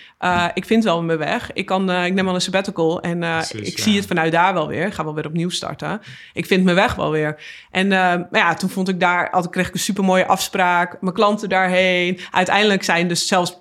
[0.54, 1.54] Ik vind wel mijn weg.
[1.54, 3.84] Ik, kan, ik neem wel een sabbatical en Precies, ik ja.
[3.84, 4.86] zie het vanuit daar wel weer.
[4.86, 6.02] Ik ga wel weer opnieuw starten.
[6.34, 7.42] Ik vind mijn weg wel weer.
[7.72, 10.98] En maar ja, toen vond ik daar, altijd kreeg ik een super mooie afspraak.
[11.02, 12.20] Mijn klanten daarheen.
[12.32, 13.58] Uiteindelijk zijn dus zelfs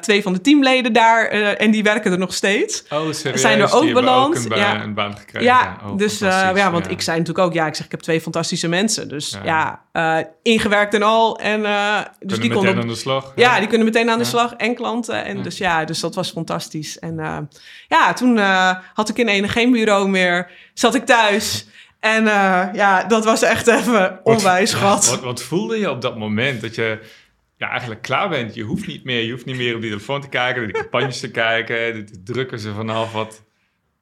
[0.00, 2.84] twee van de teamleden daar en die werken er nog steeds.
[2.90, 3.40] Oh, serieus?
[3.40, 4.38] Zijn er ook beland.
[4.38, 4.82] Ook een, ja.
[4.82, 5.46] een baan gekregen.
[5.46, 8.20] Ja, oh, dus ja, want ik zei natuurlijk ook, ja, ik zeg, ik heb twee
[8.20, 9.08] fantastische mensen.
[9.08, 9.82] Dus ja,
[10.42, 11.38] ingewerkt en al.
[11.38, 11.60] En
[12.20, 13.32] dus die konden aan de slag.
[13.36, 15.24] Ja, die kunnen meteen aan de slag en klanten.
[15.24, 16.98] En dus ja, dus dat was fantastisch.
[16.98, 17.38] En uh,
[17.88, 20.50] ja, toen uh, had ik in ene geen bureau meer.
[20.74, 21.66] Zat ik thuis.
[22.00, 25.10] En uh, ja, dat was echt even onwijs gat.
[25.10, 26.98] Wat, wat, voelde je op dat moment dat je
[27.56, 28.54] ja, eigenlijk klaar bent?
[28.54, 31.20] Je hoeft niet meer, je hoeft niet meer op die telefoon te kijken, die campagnes
[31.20, 33.12] te kijken, de drukken ze vanaf.
[33.12, 33.42] Wat,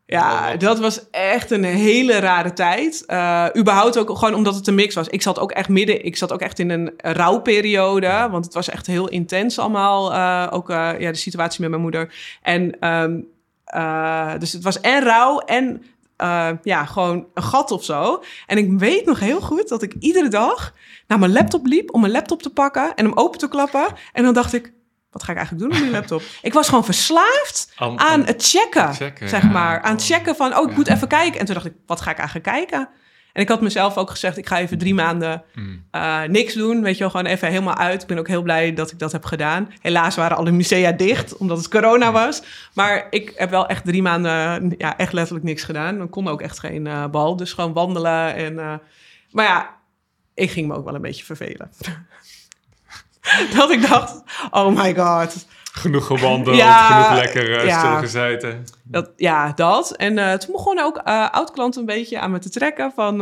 [0.07, 3.05] ja, dat was echt een hele rare tijd.
[3.07, 5.09] Uh, überhaupt ook gewoon omdat het een mix was.
[5.09, 8.29] Ik zat ook echt midden, ik zat ook echt in een rouwperiode.
[8.31, 10.13] Want het was echt heel intens allemaal.
[10.13, 12.15] Uh, ook uh, ja, de situatie met mijn moeder.
[12.43, 13.29] En um,
[14.39, 15.83] dus het was en rouw en
[16.63, 18.23] ja, gewoon een gat of zo.
[18.47, 20.75] En ik weet nog heel goed dat ik iedere dag
[21.07, 23.87] naar mijn laptop liep om mijn laptop te pakken en hem open te klappen.
[24.13, 24.73] En dan dacht ik,
[25.13, 26.23] wat ga ik eigenlijk doen op die laptop?
[26.43, 29.81] ik was gewoon verslaafd aan het checken, zeg maar.
[29.83, 31.41] Aan het checken van, oh, ik moet even kijken.
[31.41, 32.89] En toen dacht ik, wat ga ik eigenlijk kijken?
[33.33, 35.85] En ik had mezelf ook gezegd, ik ga even drie maanden mm.
[35.93, 36.83] uh, niks doen.
[36.83, 38.03] Weet je wel, gewoon even helemaal uit.
[38.03, 39.73] Ik ben ook heel blij dat ik dat heb gedaan.
[39.81, 42.43] Helaas waren alle musea dicht, omdat het corona was.
[42.75, 45.99] Maar ik heb wel echt drie maanden, ja, echt letterlijk niks gedaan.
[45.99, 47.37] Dan kon ook echt geen uh, bal.
[47.37, 48.35] Dus gewoon wandelen.
[48.35, 48.75] En, uh,
[49.31, 49.77] maar ja,
[50.35, 51.71] ik ging me ook wel een beetje vervelen.
[53.57, 55.47] dat ik dacht, oh my god.
[55.75, 58.65] Genoeg gewandeld, genoeg lekker uh, ja, stilgezeten.
[58.83, 59.91] Dat, ja, dat.
[59.91, 63.21] En uh, toen begon ook uh, oud-klanten een beetje aan me te trekken van...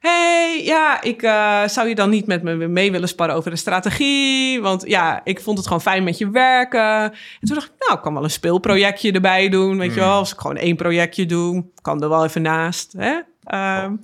[0.00, 1.20] hey, ja, ik
[1.66, 4.60] zou je dan niet met me mee willen sparren over de strategie?
[4.60, 7.02] Want ja, ik vond het gewoon fijn met je werken.
[7.02, 10.08] En toen dacht ik, nou, ik kan wel een speelprojectje erbij doen, weet je hmm.
[10.08, 10.18] wel.
[10.18, 13.14] Als ik gewoon één projectje doe, kan er wel even naast, hè?
[13.84, 14.00] Um,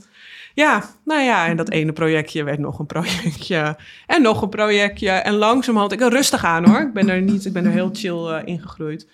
[0.55, 3.77] ja, nou ja, en dat ene projectje werd nog een projectje.
[4.07, 5.11] En nog een projectje.
[5.11, 6.81] En langzamerhand, ik ben rustig aan hoor.
[6.81, 9.07] Ik ben er niet, ik ben er heel chill uh, ingegroeid.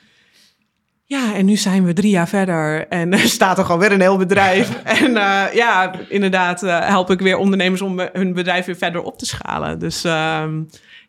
[1.05, 4.01] Ja, en nu zijn we drie jaar verder en er staat er gewoon weer een
[4.01, 4.83] heel bedrijf.
[5.01, 9.19] en uh, ja, inderdaad uh, help ik weer ondernemers om hun bedrijf weer verder op
[9.19, 9.79] te schalen.
[9.79, 10.45] Dus uh,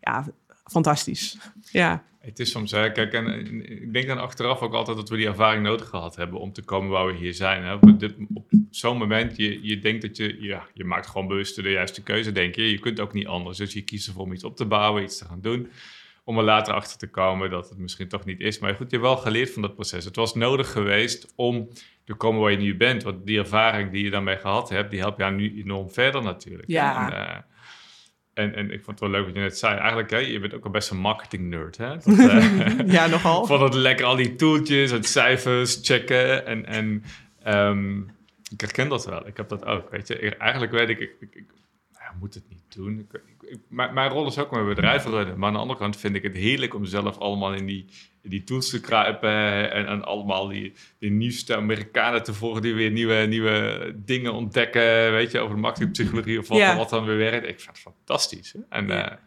[0.01, 0.25] ja,
[0.65, 1.37] fantastisch.
[1.71, 2.03] Ja.
[2.29, 3.45] Het is soms, hè, kijk, en
[3.81, 6.63] ik denk dan achteraf ook altijd dat we die ervaring nodig gehad hebben om te
[6.63, 7.63] komen waar we hier zijn.
[7.63, 7.73] Hè.
[7.73, 7.83] Op,
[8.33, 12.03] op zo'n moment, je, je denkt dat je, ja, je maakt gewoon bewust de juiste
[12.03, 12.71] keuze, denk je.
[12.71, 15.17] Je kunt ook niet anders, dus je kiest ervoor om iets op te bouwen, iets
[15.17, 15.69] te gaan doen.
[16.23, 18.59] Om er later achter te komen dat het misschien toch niet is.
[18.59, 20.05] Maar goed, je hebt wel geleerd van dat proces.
[20.05, 21.69] Het was nodig geweest om
[22.05, 23.03] te komen waar je nu bent.
[23.03, 26.67] Want die ervaring die je daarmee gehad hebt, die helpt jou nu enorm verder natuurlijk.
[26.67, 27.11] Ja.
[27.11, 27.37] En, uh,
[28.39, 29.78] en, en ik vond het wel leuk wat je net zei.
[29.78, 31.89] Eigenlijk, hè, je bent ook al best een marketing nerd, hè?
[31.89, 33.45] Dat, uh, ja, nogal.
[33.45, 36.45] vond het lekker, al die toeltjes, het cijfers checken.
[36.45, 37.04] En, en
[37.47, 38.12] um,
[38.52, 39.28] ik herken dat wel.
[39.28, 40.36] Ik heb dat ook, weet je.
[40.36, 41.45] Eigenlijk weet ik, ik, ik,
[41.91, 43.08] nou, moet het niet doen.
[43.41, 45.39] Ik, mijn, mijn rol is ook mijn bedrijf runnen.
[45.39, 47.86] Maar aan de andere kant vind ik het heerlijk om zelf allemaal in die,
[48.21, 49.71] die tools te kruipen.
[49.71, 55.12] En, en allemaal die, die nieuwste Amerikanen te volgen die weer nieuwe, nieuwe dingen ontdekken.
[55.12, 56.75] Weet je, over de marketingpsychologie of wat, ja.
[56.75, 57.47] wat dan weer werkt.
[57.47, 58.53] Ik vind het fantastisch.
[58.53, 58.60] Hè?
[58.69, 59.19] En, ja.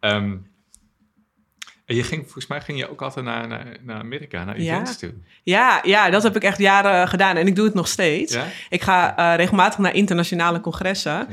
[0.00, 0.48] uh, um,
[1.90, 4.90] en je ging, volgens mij ging je ook altijd naar, naar, naar Amerika, naar events
[4.90, 4.96] ja.
[5.08, 5.14] toe.
[5.42, 8.34] Ja, ja, dat heb ik echt jaren gedaan en ik doe het nog steeds.
[8.34, 8.46] Ja?
[8.68, 11.12] Ik ga uh, regelmatig naar internationale congressen.
[11.12, 11.26] Ja.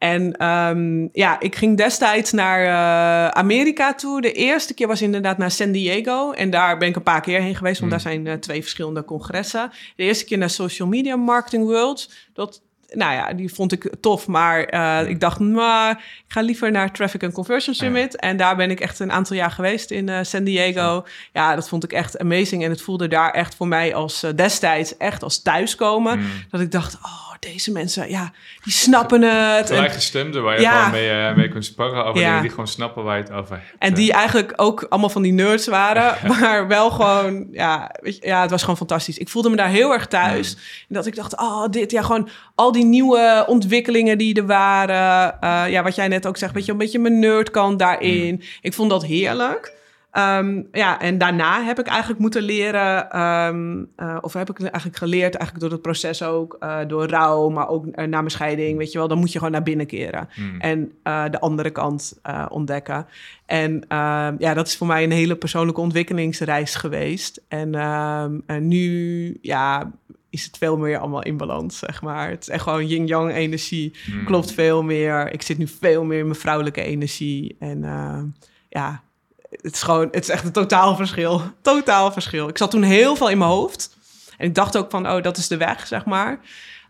[0.00, 4.20] En um, ja, ik ging destijds naar uh, Amerika toe.
[4.20, 6.32] De eerste keer was inderdaad naar San Diego.
[6.32, 7.98] En daar ben ik een paar keer heen geweest, want mm.
[7.98, 9.70] daar zijn uh, twee verschillende congressen.
[9.96, 12.12] De eerste keer naar Social Media Marketing World.
[12.32, 14.26] Dat nou ja, die vond ik tof.
[14.26, 15.90] Maar uh, ik dacht, maar
[16.26, 18.16] ik ga liever naar Traffic and Conversion Summit.
[18.16, 21.04] En daar ben ik echt een aantal jaar geweest in San Diego.
[21.32, 22.64] Ja, dat vond ik echt amazing.
[22.64, 26.18] En het voelde daar echt voor mij als destijds echt als thuiskomen.
[26.18, 26.26] Mm.
[26.50, 29.66] Dat ik dacht, oh, deze mensen, ja, die snappen het.
[29.66, 30.84] Gelijkgestemden waar je ja.
[30.84, 32.40] gewoon mee, uh, mee kunt sparren over ja.
[32.40, 33.76] die gewoon snappen waar je het over hebt.
[33.78, 38.26] En die eigenlijk ook allemaal van die nerds waren, maar wel gewoon, ja, weet je,
[38.26, 39.18] ja, het was gewoon fantastisch.
[39.18, 40.54] Ik voelde me daar heel erg thuis.
[40.88, 45.38] En dat ik dacht, oh, dit, ja, gewoon al die nieuwe ontwikkelingen die er waren.
[45.44, 48.34] Uh, ja, wat jij net ook zegt, weet je, een beetje mijn nerdkant daarin.
[48.34, 48.40] Mm.
[48.60, 49.78] Ik vond dat heerlijk.
[50.12, 54.96] Um, ja, en daarna heb ik eigenlijk moeten leren, um, uh, of heb ik eigenlijk
[54.96, 58.78] geleerd, eigenlijk door het proces ook, uh, door rouw, maar ook uh, na mijn scheiding,
[58.78, 60.60] weet je wel, dan moet je gewoon naar binnen keren mm.
[60.60, 60.92] en
[61.30, 63.06] de andere kant ontdekken.
[63.46, 67.42] En ehm, ja, dat is voor mij een hele persoonlijke ontwikkelingsreis geweest.
[67.48, 67.74] En,
[68.46, 69.90] en nu, ja,
[70.30, 72.30] is het veel meer allemaal in balans, zeg maar.
[72.30, 74.24] Het is echt gewoon yin-yang energie, mm.
[74.24, 75.32] klopt veel meer.
[75.32, 77.84] Ik zit nu veel meer in mijn vrouwelijke energie en
[78.68, 79.02] ja
[79.50, 81.42] het is gewoon, het is echt een totaal verschil.
[81.62, 82.48] Totaal verschil.
[82.48, 83.98] Ik zat toen heel veel in mijn hoofd.
[84.38, 86.40] En ik dacht ook van, oh, dat is de weg, zeg maar.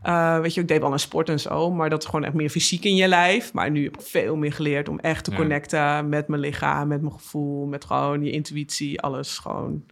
[0.06, 2.34] Uh, weet je, ik deed wel een sport en zo, maar dat is gewoon echt
[2.34, 3.52] meer fysiek in je lijf.
[3.52, 5.36] Maar nu heb ik veel meer geleerd om echt te ja.
[5.36, 9.84] connecten met mijn lichaam, met mijn gevoel, met gewoon je intuïtie, alles gewoon.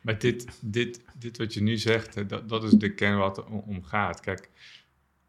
[0.00, 3.84] Maar dit, dit, dit wat je nu zegt, dat, dat is de kern wat om
[3.84, 4.20] gaat.
[4.20, 4.50] Kijk,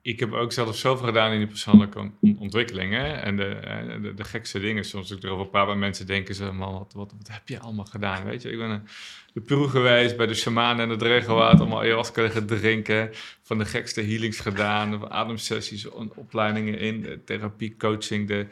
[0.05, 2.93] ik heb ook zelf zoveel gedaan in die persoonlijke ontwikkeling.
[2.93, 3.13] Hè?
[3.13, 3.59] En de,
[4.01, 4.85] de, de, gekste dingen.
[4.85, 7.85] Soms ik erover praat met mensen, denken ze, man, wat, wat, wat, heb je allemaal
[7.85, 8.23] gedaan?
[8.23, 8.87] Weet je, ik ben een,
[9.33, 13.09] de Peru geweest, bij de shaman en het regenwater, allemaal ayahuasca gedrinken.
[13.41, 18.47] Van de gekste healings gedaan, ademsessies, opleidingen in, therapie, coaching, de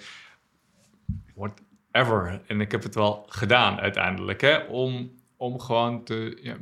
[1.35, 2.41] whatever.
[2.47, 4.57] En ik heb het wel gedaan uiteindelijk, hè?
[4.57, 6.39] Om, om gewoon te...
[6.41, 6.57] Ja,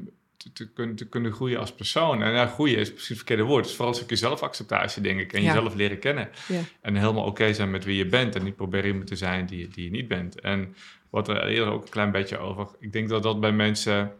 [0.53, 2.21] te, kunnen, te kunnen groeien als persoon.
[2.23, 3.65] En ja, groeien is precies het verkeerde woord.
[3.65, 5.33] Is vooral een stukje zelfacceptatie, denk ik.
[5.33, 6.29] En jezelf leren kennen.
[6.47, 6.61] Ja.
[6.81, 8.35] En helemaal oké zijn met wie je bent.
[8.35, 10.39] En niet proberen iemand te zijn die, die je niet bent.
[10.39, 10.75] En
[11.09, 12.67] wat er eerder ook een klein beetje over...
[12.79, 14.11] Ik denk dat dat bij mensen...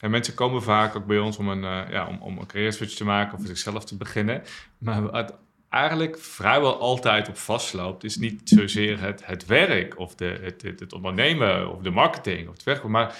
[0.00, 2.72] En mensen komen vaak ook bij ons om een, uh, ja, om, om een carrière
[2.72, 4.42] switch te maken of voor zichzelf te beginnen.
[4.78, 5.34] Maar wat
[5.68, 10.80] eigenlijk vrijwel altijd op vastloopt, is niet zozeer het, het werk of de, het, het,
[10.80, 13.16] het ondernemen of de marketing of het werk, maar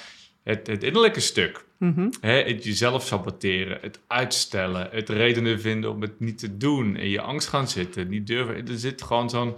[0.48, 1.66] het, het innerlijke stuk.
[1.78, 2.08] Mhm.
[2.20, 7.20] het jezelf saboteren, het uitstellen, het redenen vinden om het niet te doen, in je
[7.20, 8.68] angst gaan zitten, niet durven.
[8.68, 9.56] Er zit gewoon zo'n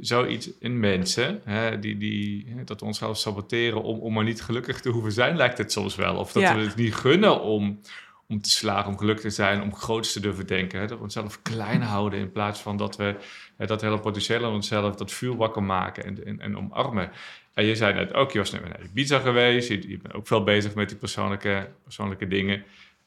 [0.00, 4.80] zoiets in mensen, hè, die, die, dat we onszelf saboteren om, om maar niet gelukkig
[4.80, 6.16] te hoeven zijn, lijkt het soms wel.
[6.16, 7.80] Of dat we het niet gunnen om,
[8.28, 10.80] om te slagen, om gelukkig te zijn, om groots te durven denken.
[10.80, 13.14] Hè, dat we onszelf klein houden in plaats van dat we
[13.56, 17.10] hè, dat hele potentieel aan onszelf, dat vuur wakker maken en, en, en omarmen.
[17.54, 20.74] En je zei net ook, net naar Ibiza geweest, je, je, bent ook veel bezig
[20.74, 22.64] met die persoonlijke, persoonlijke dingen.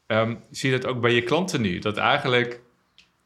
[0.08, 1.80] Um, zie je dat ook bij je klanten nu?
[1.80, 2.62] Dat eigenlijk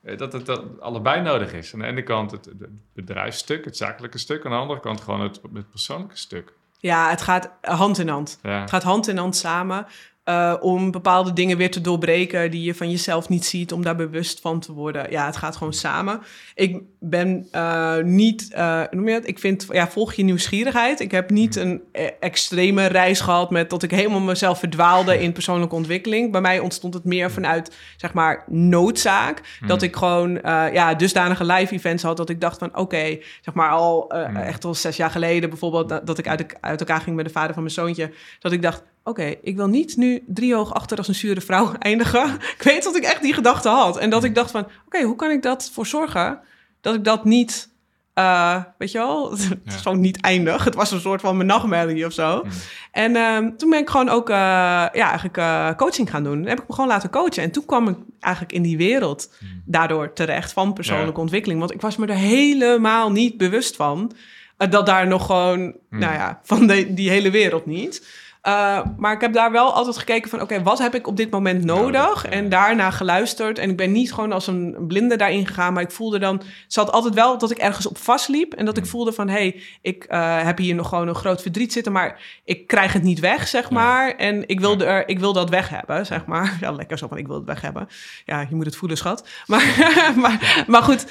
[0.05, 1.73] eh, dat het dat allebei nodig is.
[1.73, 4.45] Aan de ene kant het, het bedrijfsstuk, het zakelijke stuk.
[4.45, 6.53] Aan de andere kant gewoon het, het persoonlijke stuk.
[6.79, 8.39] Ja, het gaat hand in hand.
[8.41, 9.87] Het gaat hand in hand samen.
[10.29, 13.95] Uh, om bepaalde dingen weer te doorbreken die je van jezelf niet ziet, om daar
[13.95, 15.11] bewust van te worden.
[15.11, 16.21] Ja, het gaat gewoon samen.
[16.55, 19.27] Ik ben uh, niet, uh, noem je het?
[19.27, 20.99] Ik vind, ja, volg je nieuwsgierigheid.
[20.99, 21.81] Ik heb niet hmm.
[21.91, 26.31] een extreme reis gehad met dat ik helemaal mezelf verdwaalde in persoonlijke ontwikkeling.
[26.31, 29.41] Bij mij ontstond het meer vanuit, zeg maar, noodzaak.
[29.67, 30.39] Dat ik gewoon,
[30.73, 34.35] ja, dusdanige live events had dat ik dacht van, oké, zeg maar al hmm.
[34.35, 37.53] echt al zes jaar geleden bijvoorbeeld, dat, ik uit, uit elkaar ging met de vader
[37.53, 41.07] van mijn zoontje, dat ik dacht, oké, ik wil niet nu drie hoog achter als
[41.07, 42.33] een zure vrouw eindigen.
[42.35, 43.97] ik weet dat ik echt die gedachte had.
[43.97, 46.39] En dat ik dacht van, oké, hoe kan ik dat voor zorgen
[46.81, 47.69] dat ik dat niet,
[48.15, 49.31] uh, weet je wel,
[49.63, 50.63] het is gewoon niet eindig.
[50.63, 52.41] Het was een soort van mijn nachtmerrie of zo.
[52.41, 52.51] Hmm.
[52.91, 56.37] En um, toen ben ik gewoon ook, uh, ja, eigenlijk uh, coaching gaan doen.
[56.37, 57.43] Dan heb ik me gewoon laten coachen.
[57.43, 59.61] En toen kwam ik eigenlijk in die wereld hmm.
[59.65, 61.59] daardoor terecht van persoonlijke ontwikkeling.
[61.59, 64.11] Want ik was me er helemaal niet bewust van.
[64.57, 65.99] dat daar nog gewoon, hmm.
[65.99, 68.23] nou ja, van de, die hele wereld niet.
[68.47, 70.41] Uh, maar ik heb daar wel altijd gekeken van...
[70.41, 72.25] oké, wat heb ik op dit moment nodig?
[72.25, 73.59] En daarna geluisterd.
[73.59, 75.73] En ik ben niet gewoon als een blinde daarin gegaan...
[75.73, 76.41] maar ik voelde dan...
[76.67, 78.53] Zat altijd wel dat ik ergens op vastliep...
[78.53, 78.89] en dat ik mm.
[78.89, 79.27] voelde van...
[79.27, 81.91] hé, hey, ik uh, heb hier nog gewoon een groot verdriet zitten...
[81.91, 84.15] maar ik krijg het niet weg, zeg maar.
[84.15, 86.57] En ik wil, er, ik wil dat weg hebben, zeg maar.
[86.65, 87.87] Ja, lekker zo van, ik wil het weg hebben.
[88.25, 89.27] Ja, je moet het voelen, schat.
[89.45, 91.05] Maar, maar, maar goed,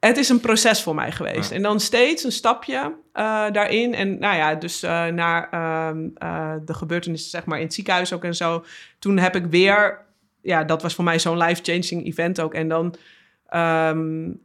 [0.00, 1.50] het is een proces voor mij geweest.
[1.50, 2.92] En dan steeds een stapje...
[3.18, 3.94] Uh, daarin.
[3.94, 8.24] En nou ja, dus uh, naar uh, de gebeurtenissen zeg maar in het ziekenhuis ook
[8.24, 8.64] en zo.
[8.98, 10.04] Toen heb ik weer,
[10.42, 12.54] ja, dat was voor mij zo'n life-changing event ook.
[12.54, 12.94] En dan,
[13.54, 14.40] um,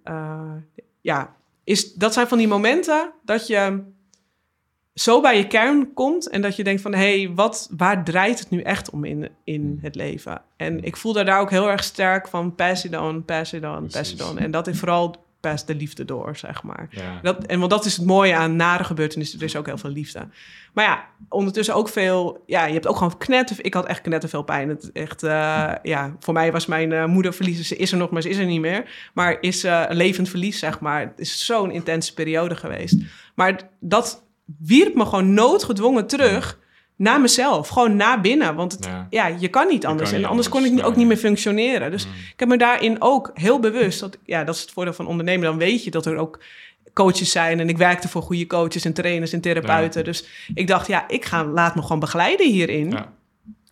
[1.02, 3.84] ja, is, dat zijn van die momenten dat je
[4.94, 8.40] zo bij je kern komt en dat je denkt van, hé, hey, wat, waar draait
[8.40, 9.80] het nu echt om in, in hmm.
[9.82, 10.42] het leven?
[10.58, 13.88] En ik voel daar ook heel erg sterk van, pass it on, pass it on,
[13.88, 14.38] pass it on.
[14.38, 16.90] En dat is vooral de liefde door, zeg maar.
[17.22, 19.40] Dat, en want dat is het mooie aan nare gebeurtenissen.
[19.40, 20.28] Er is ook heel veel liefde.
[20.74, 22.44] Maar ja, ondertussen ook veel...
[22.46, 23.66] Ja, je hebt ook gewoon knetter...
[23.66, 24.70] Ik had echt knetterveel pijn.
[24.70, 27.66] Het echt, uh, ja, voor mij was mijn uh, moeder verliezen.
[27.66, 29.10] Ze is er nog, maar ze is er niet meer.
[29.14, 31.00] Maar is uh, een levend verlies, zeg maar.
[31.00, 32.96] Het is zo'n intense periode geweest.
[33.36, 34.24] Maar dat
[34.60, 36.60] wierp me gewoon noodgedwongen terug
[36.96, 38.56] naar mezelf, gewoon naar binnen.
[38.56, 39.28] Want het, ja.
[39.28, 40.12] je kan niet anders.
[40.12, 41.92] en anders, kon ik ook niet meer functioneren.
[41.92, 42.12] Dus mm.
[42.14, 45.46] ik heb me daarin ook heel bewust, dat, ja, dat is het voordeel van ondernemen.
[45.46, 46.40] Dan weet je dat er ook
[46.94, 47.60] coaches zijn.
[47.60, 50.04] En ik werkte voor goede coaches en trainers en therapeuten.
[50.04, 52.98] Dus ik dacht, ja, ik ga, laat me gewoon begeleiden hierin.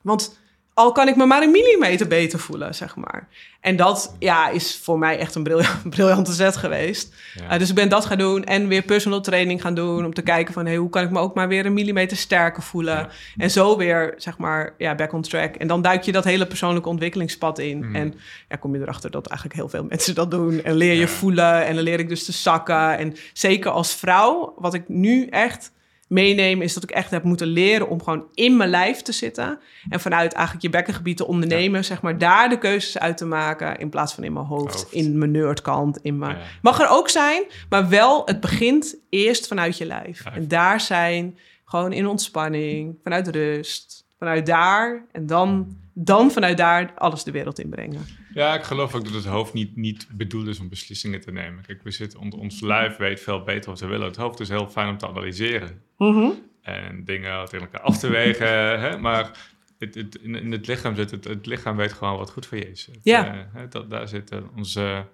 [0.02, 0.40] Want
[0.82, 3.28] al kan ik me maar een millimeter beter voelen, zeg maar.
[3.60, 5.44] En dat ja, is voor mij echt een
[5.90, 7.14] briljante zet geweest.
[7.50, 10.06] Eh, dus ik ben dat gaan doen en weer personal training gaan doen...
[10.06, 12.64] om te kijken van hey, hoe kan ik me ook maar weer een millimeter sterker
[12.64, 13.08] voelen.
[13.38, 15.56] En zo weer, zeg maar, ja, back on track.
[15.56, 17.80] En dan duik je dat hele persoonlijke ontwikkelingspad in.
[17.80, 17.96] Mhm.
[17.96, 18.14] En
[18.50, 20.64] ja, kom je erachter dat eigenlijk heel veel mensen dat doen.
[20.64, 22.98] En leer je voelen en dan leer ik dus te zakken.
[22.98, 25.72] En zeker als vrouw, wat ik nu echt
[26.12, 29.60] meenemen, is dat ik echt heb moeten leren om gewoon in mijn lijf te zitten.
[29.90, 33.78] En vanuit eigenlijk je bekkengebied te ondernemen, zeg maar, daar de keuzes uit te maken.
[33.78, 36.00] In plaats van in mijn hoofd, in mijn nerdkant.
[36.02, 36.38] In mijn...
[36.62, 40.26] Mag er ook zijn, maar wel, het begint eerst vanuit je lijf.
[40.26, 45.06] En daar zijn, gewoon in ontspanning, vanuit rust, vanuit daar.
[45.12, 48.06] En dan, dan vanuit daar alles de wereld inbrengen.
[48.34, 51.66] Ja, ik geloof ook dat het hoofd niet, niet bedoeld is om beslissingen te nemen.
[51.66, 54.08] Kijk, we zitten, on- ons lijf weet veel beter wat we willen.
[54.08, 56.30] Het hoofd is heel fijn om te analyseren Mhm.
[56.62, 58.48] en dingen tegen elkaar af te wegen.
[58.80, 58.98] hè?
[58.98, 59.32] Maar
[59.80, 62.58] het, het, in, in het lichaam zit het, het lichaam weet gewoon wat goed voor
[62.58, 62.86] je is.
[62.92, 63.26] Het, Ja.
[63.34, 65.06] eh, hè, dat, daar zit eh, onze,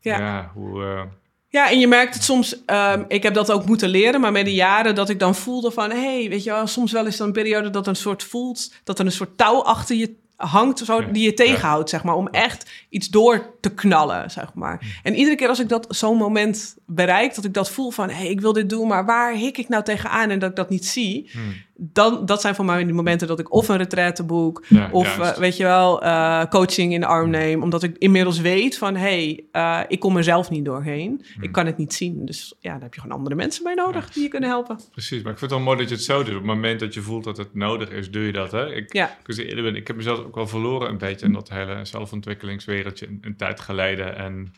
[0.00, 0.18] Ja.
[0.18, 0.50] ja.
[0.54, 0.84] hoe...
[0.84, 1.02] eh,
[1.48, 4.44] Ja, en je merkt het soms, ehm, ik heb dat ook moeten leren, maar met
[4.44, 7.20] de jaren dat ik dan voelde van, hé, hey, weet je wel, soms wel is
[7.20, 10.78] er een periode dat een soort voelt, dat er een soort touw achter je hangt,
[10.78, 15.00] zo, die je tegenhoudt, zeg maar, om echt iets door te knallen, zeg maar.
[15.02, 18.14] En iedere keer als ik dat zo'n moment bereik, dat ik dat voel van, hé,
[18.14, 20.70] hey, ik wil dit doen, maar waar hik ik nou tegenaan en dat ik dat
[20.70, 24.24] niet zie, hmm, dan, dat zijn voor mij die momenten dat ik of een retraite
[24.24, 27.62] boek, ja, of eh, weet je wel, eh, coaching in de arm neem.
[27.62, 31.24] Omdat ik inmiddels weet van, hé, hey, eh, ik kom er zelf niet doorheen.
[31.40, 32.26] Ik kan het niet zien.
[32.26, 34.80] Dus ja, daar heb je gewoon andere mensen bij nodig die je kunnen helpen.
[34.90, 36.28] Precies, maar ik vind het wel mooi dat je het zo doet.
[36.28, 38.52] Op het moment dat je voelt dat het nodig is, doe je dat.
[38.52, 38.74] Hè?
[38.74, 39.16] Ik, Ja.
[39.26, 43.18] ik, ben, ik heb mezelf ook wel verloren een beetje in dat hele zelfontwikkelingswereldje een,
[43.20, 44.16] een tijd geleden.
[44.16, 44.54] En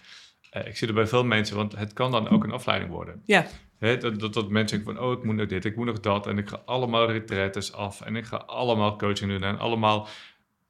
[0.65, 3.23] ik zie er bij veel mensen, want het kan dan ook een afleiding worden.
[3.25, 3.47] Ja,
[3.83, 6.27] Dat, dat, dat mensen denken van, oh, ik moet nog dit, ik moet nog dat.
[6.27, 10.09] En ik ga allemaal retretes af en ik ga allemaal coaching doen en allemaal,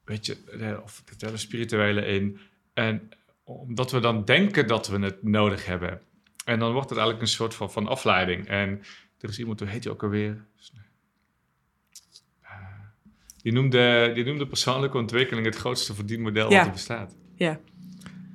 [0.05, 2.39] weet je, eh, of het hele spirituele in.
[2.75, 3.09] En
[3.45, 6.01] omdat we dan denken dat we het nodig hebben.
[6.45, 8.47] En dan wordt het eigenlijk een soort van, van afleiding.
[8.49, 8.83] En
[9.21, 10.45] er is iemand, hoe heet hij ook alweer?
[12.43, 12.51] Eh,
[13.43, 16.57] Die noemde, die noemde persoonlijke ontwikkeling het grootste verdienmodel Ja.
[16.57, 17.17] wat er bestaat.
[17.35, 17.61] ja,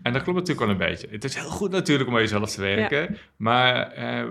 [0.08, 1.08] En dat klopt natuurlijk wel een beetje.
[1.12, 3.17] Het is heel goed natuurlijk om aan jezelf te werken.
[3.38, 4.24] Maar eh,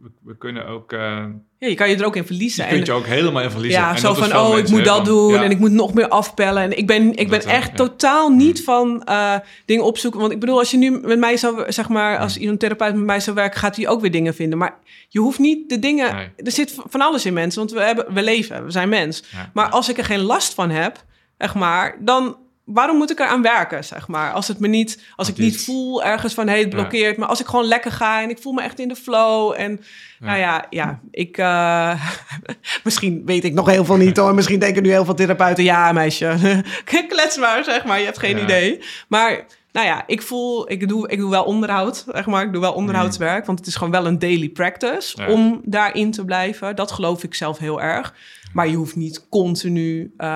[0.00, 0.92] we, we kunnen ook...
[0.92, 1.24] eh
[1.58, 2.66] ja, je kan je er ook in je verliezen.
[2.68, 3.80] kunt En- je ook helemaal in verliezen.
[3.80, 5.94] ja, En zo van, oh, ik moet dat van, doen ja, en ik moet nog
[5.94, 6.62] meer afpellen.
[6.62, 7.74] En ik ben, ik ben Dat, echt ja.
[7.74, 10.20] totaal niet van eh, dingen opzoeken.
[10.20, 13.04] Want ik bedoel, als je nu met mij zou, zeg maar, als iemand therapeut met
[13.04, 14.58] mij zou werken, gaat hij ook weer dingen vinden.
[14.58, 16.28] Maar je hoeft niet de dingen, Nee.
[16.36, 19.24] er zit van alles in mensen, want we, hebben, we leven, we zijn mens.
[19.52, 21.04] Maar als ik er geen last van heb,
[21.38, 24.32] zeg maar, dan waarom moet ik er aan werken, zeg maar?
[24.32, 26.74] Als het me niet, als ik niet voel ergens van, hey, het Ja.
[26.78, 27.16] blokkeert.
[27.16, 29.80] Maar als ik gewoon lekker ga en ik voel me echt in de flow en
[30.18, 31.38] nou ja, ja, ik...
[31.38, 32.04] eh,
[32.84, 34.34] misschien weet ik nog heel veel niet hoor.
[34.34, 35.64] Misschien denken nu heel veel therapeuten...
[35.64, 36.62] ja, meisje,
[37.08, 37.98] klets maar, zeg maar.
[37.98, 38.42] Je hebt geen Ja.
[38.42, 38.80] idee.
[39.08, 40.70] Maar nou ja, ik voel...
[40.70, 42.42] Ik doe, ik doe wel onderhoud, zeg maar.
[42.44, 43.46] Ik doe wel onderhoudswerk.
[43.46, 45.26] Want het is gewoon wel een daily practice...
[45.26, 46.76] Om daarin te blijven.
[46.76, 48.14] Dat geloof ik zelf heel erg.
[48.54, 50.28] Maar je hoeft niet continu eh,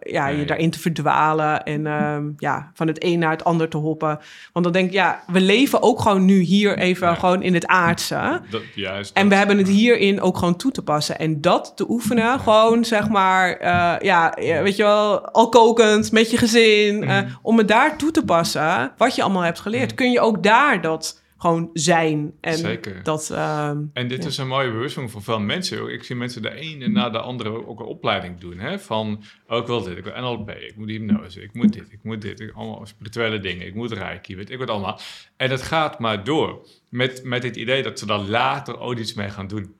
[0.00, 1.64] ja, je daarin te verdwalen...
[1.64, 4.18] en ehm, ja, van het een naar het ander te hoppen.
[4.52, 7.08] Want dan denk ik, ja, we leven ook gewoon nu hier even...
[7.08, 7.14] Ja.
[7.14, 8.40] gewoon in het aardse...
[8.50, 11.18] Dat, juist, En dat- we hebben het hierin ook gewoon toe te passen.
[11.18, 16.30] En dat te oefenen, gewoon zeg maar, eh, ja, weet je wel, al kokend met
[16.30, 17.02] je gezin.
[17.02, 17.28] eh, Mhm.
[17.42, 20.80] om het daar toe te passen, wat je allemaal hebt geleerd, kun je ook daar
[20.80, 22.32] dat gewoon zijn.
[22.40, 23.02] En Zeker.
[23.02, 24.28] dat, ehm, En dit Ja.
[24.28, 25.92] is een mooie bewustwording voor veel mensen.
[25.92, 28.58] Ik zie mensen de ene na de andere ook een opleiding doen.
[28.58, 28.78] Hè?
[28.78, 31.98] Van, oh, ik wil dit, ik wil NLP, ik moet hypnose, ik moet dit, ik
[32.02, 32.40] moet dit.
[32.40, 35.00] Ik, allemaal spirituele dingen, ik moet reiki, weet ik wat allemaal.
[35.36, 36.66] En het gaat maar door.
[36.88, 39.74] Met, met het idee dat ze daar later ooit iets mee gaan doen.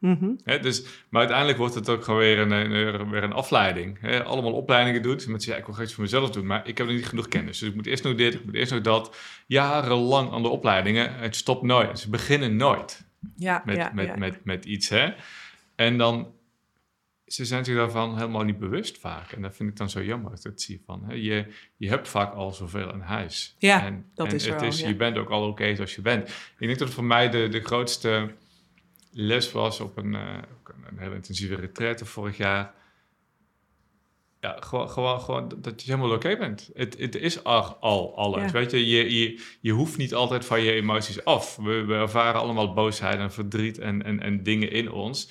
[0.00, 0.60] Mhm.
[0.60, 4.22] Dus, maar uiteindelijk wordt het ook gewoon weer een, een, weer een afleiding.
[4.24, 5.14] Allemaal opleidingen doen.
[5.14, 7.06] Dus mensen zeggen, ja, ik wil graag iets voor mezelf doen, maar ik heb niet
[7.06, 7.58] genoeg kennis.
[7.58, 9.16] Dus ik moet eerst nog dit, ik moet eerst nog dat.
[9.46, 11.14] Jarenlang aan de opleidingen.
[11.14, 11.98] Het stopt nooit.
[11.98, 13.04] Ze beginnen nooit
[13.36, 14.16] ja, met, ja, met, ja.
[14.16, 14.88] Met, met iets.
[14.88, 15.12] Hè?
[15.74, 16.32] En dan,
[17.26, 19.32] ze zijn zich daarvan helemaal niet bewust vaak.
[19.32, 20.82] En dat vind ik dan zo jammer dat zie.
[20.86, 21.14] Van, hè?
[21.14, 23.56] Je, je hebt vaak al zoveel in huis.
[23.58, 24.80] Ja, en, dat en is het is.
[24.80, 26.28] Je bent ook al oké zoals je bent.
[26.28, 28.34] Ik denk dat het voor mij de, de grootste
[29.10, 32.74] les was op een, ook een, hele intensieve retraite vorig jaar.
[34.40, 36.70] Ja, gewoon, gewoon, gewoon dat je helemaal oké bent.
[36.74, 38.42] Het, het is al, al alles.
[38.44, 38.50] Ja.
[38.50, 41.56] Weet je, je, je, je hoeft niet altijd van je emoties af.
[41.56, 45.30] We, we ervaren allemaal boosheid en verdriet en, en, en dingen in ons.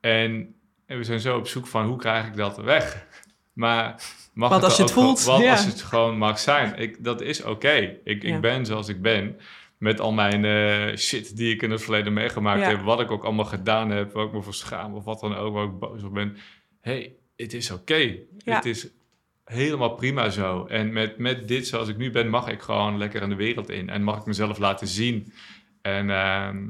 [0.00, 0.54] En,
[0.86, 3.06] en we zijn zo op zoek van hoe krijg ik dat weg?
[3.52, 4.02] Maar
[4.34, 5.52] mag Wat het als je het voelt, gewoon- Wat ja.
[5.52, 6.74] als het gewoon mag zijn?
[6.78, 7.98] Ik, dat is oké.
[8.04, 8.34] Ik, Ja.
[8.34, 9.40] ik ben zoals ik ben.
[9.80, 12.68] Met al mijn eh, shit die ik in het verleden meegemaakt Ja.
[12.68, 12.80] heb.
[12.80, 14.12] Wat ik ook allemaal gedaan heb.
[14.12, 15.54] Waar ik me voor schaam of wat dan ook.
[15.54, 16.36] Waar ik boos op ben.
[16.80, 18.16] hey, het is oké.
[18.38, 18.54] Ja.
[18.56, 18.88] Het is
[19.44, 20.64] helemaal prima zo.
[20.66, 23.70] En met, met dit zoals ik nu ben, mag ik gewoon lekker in de wereld
[23.70, 23.88] in.
[23.88, 25.32] En mag ik mezelf laten zien.
[25.82, 26.66] En, ehm,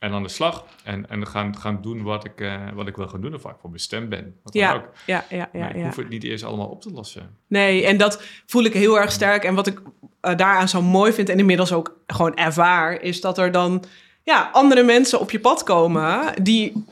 [0.00, 0.64] en aan de slag.
[0.84, 3.34] En, en gaan, gaan doen wat ik, eh, wat ik wil gaan doen.
[3.34, 4.36] Of waar ik voor bestemd ben.
[4.42, 4.88] Wat dan Ja, ook.
[5.06, 5.82] ja, ja, ja, maar ik ja.
[5.84, 7.36] hoef het niet eerst allemaal op te lossen.
[7.46, 9.44] Nee, en dat voel ik heel erg sterk.
[9.44, 9.80] En wat ik
[10.20, 13.84] eh, daaraan zo mooi vind en inmiddels ook gewoon ervaar, is dat er dan
[14.22, 16.84] ja, andere mensen op je pad komen die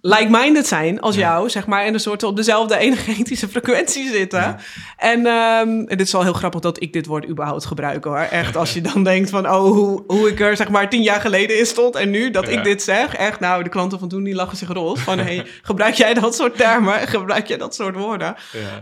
[0.00, 4.56] like-minded zijn als jou, zeg maar, en een soort op dezelfde energetische frequentie zitten.
[4.96, 8.18] En um, dit is wel heel grappig dat ik dit woord überhaupt gebruik hoor.
[8.18, 11.20] Echt, als je dan denkt van, oh, hoe, hoe ik er zeg maar tien jaar
[11.20, 13.14] geleden in stond en nu dat ik dit zeg.
[13.14, 15.00] Echt, nou, de klanten van toen die lachen zich rot.
[15.00, 16.94] Van, hey, gebruik jij dat soort termen?
[17.08, 18.34] Gebruik jij dat soort woorden?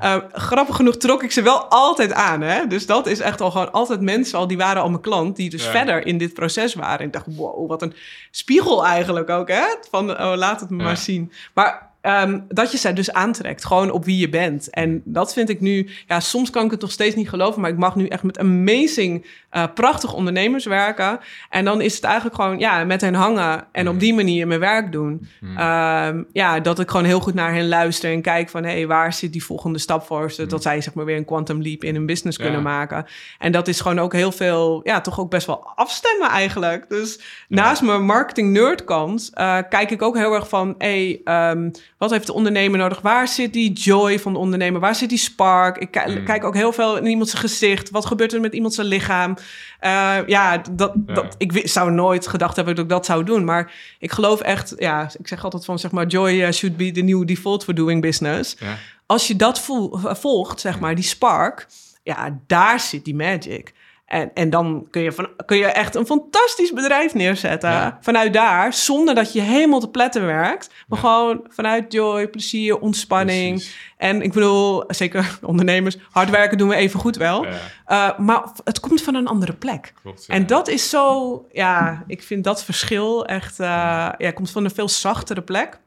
[0.03, 2.67] Uh, grappig genoeg trok ik ze wel altijd aan, hè.
[2.67, 5.51] Dus dat is echt al gewoon altijd mensen al, die waren al mijn klant, die
[5.51, 6.99] dus verder in dit proces waren.
[6.99, 7.95] En ik dacht, wow, wat een
[8.31, 9.65] spiegel eigenlijk ook, hè.
[9.91, 11.33] Van, oh, laat het me maar zien.
[11.55, 14.71] Maar Um, dat je ze dus aantrekt, gewoon op wie je bent.
[14.71, 17.71] En dat vind ik nu, ja, soms kan ik het nog steeds niet geloven, maar
[17.71, 21.19] ik mag nu echt met amazing, uh, prachtige ondernemers werken.
[21.51, 24.61] En dan is het eigenlijk gewoon, ja, met hen hangen en op die manier mijn
[24.61, 25.29] werk doen.
[25.41, 26.27] Mm.
[26.33, 29.13] ja, dat ik gewoon heel goed naar hen luister en kijk van, hé, hey, waar
[29.13, 30.47] zit die volgende stap voor ze?
[30.47, 33.07] Dat zij zeg maar weer een quantum leap in hun business kunnen maken.
[33.39, 36.89] En dat is gewoon ook heel veel, ja, toch ook best wel afstemmen eigenlijk.
[36.89, 41.51] Dus naast mijn marketing nerd kant, uh, kijk ik ook heel erg van, hé, hey,
[41.51, 43.01] um, wat heeft de ondernemer nodig?
[43.01, 44.81] Waar zit die joy van de ondernemer?
[44.81, 45.77] Waar zit die spark?
[45.77, 46.25] Ik mm.
[46.25, 47.91] kijk ook heel veel in iemands gezicht.
[47.91, 49.37] Wat gebeurt er met iemands lichaam?
[49.81, 53.45] Uh, ja, dat, dat, ik zou nooit gedacht hebben dat ik dat zou doen.
[53.45, 56.91] Maar ik geloof echt, ja, ik zeg altijd van, zeg maar, joy uh, should be
[56.91, 58.57] the new default for doing business.
[58.59, 58.77] Ja.
[59.07, 59.71] Als je dat
[60.03, 61.67] volgt, zeg maar, die spark,
[62.03, 63.73] ja, daar zit die magic.
[64.07, 67.99] En, en dan kun je, van, kun je echt een fantastisch bedrijf neerzetten.
[68.01, 70.71] Vanuit daar, zonder dat je helemaal te pletten werkt.
[70.89, 73.69] Maar gewoon vanuit joy, plezier, ontspanning.
[73.97, 77.47] En ik bedoel, zeker ondernemers, hard werken doen we even goed wel.
[77.47, 79.93] Uh, maar het komt van een andere plek.
[80.03, 83.67] Klopt, en dat is zo, ja, ik vind dat verschil echt, uh,
[84.19, 85.79] ja, komt van een veel zachtere plek.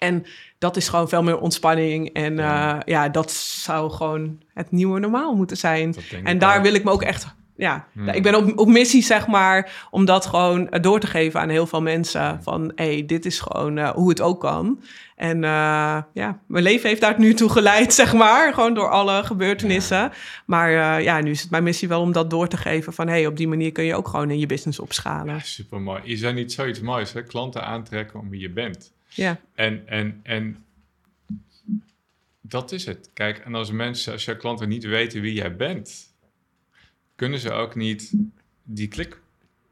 [0.00, 0.26] En
[0.58, 2.12] dat is gewoon veel meer ontspanning.
[2.12, 2.74] En ja.
[2.74, 5.94] Uh, ja, dat zou gewoon het nieuwe normaal moeten zijn.
[6.24, 7.34] En daar wil ik me ook echt.
[7.56, 8.08] Ja, hmm.
[8.08, 11.66] ik ben op, op missie, zeg maar, om dat gewoon door te geven aan heel
[11.66, 12.42] veel mensen.
[12.42, 14.82] Van hé, hey, dit is gewoon uh, hoe het ook kan.
[15.16, 18.54] En uh, ja, mijn leven heeft daar nu toe geleid, zeg maar.
[18.54, 19.96] Gewoon door alle gebeurtenissen.
[19.96, 20.12] Ja.
[20.46, 22.92] Maar uh, ja, nu is het mijn missie wel om dat door te geven.
[22.92, 25.34] Van hé, hey, op die manier kun je ook gewoon in je business opschalen.
[25.34, 26.00] Ja, super mooi.
[26.04, 27.22] Je zijn niet zoiets moois, hè?
[27.22, 28.92] Klanten aantrekken om wie je bent.
[29.10, 29.40] Ja.
[29.54, 30.64] En, en, en
[32.40, 33.10] dat is het.
[33.14, 36.14] Kijk, en als mensen, als jouw klanten niet weten wie jij bent,
[37.16, 38.12] kunnen ze ook niet
[38.62, 39.20] die klik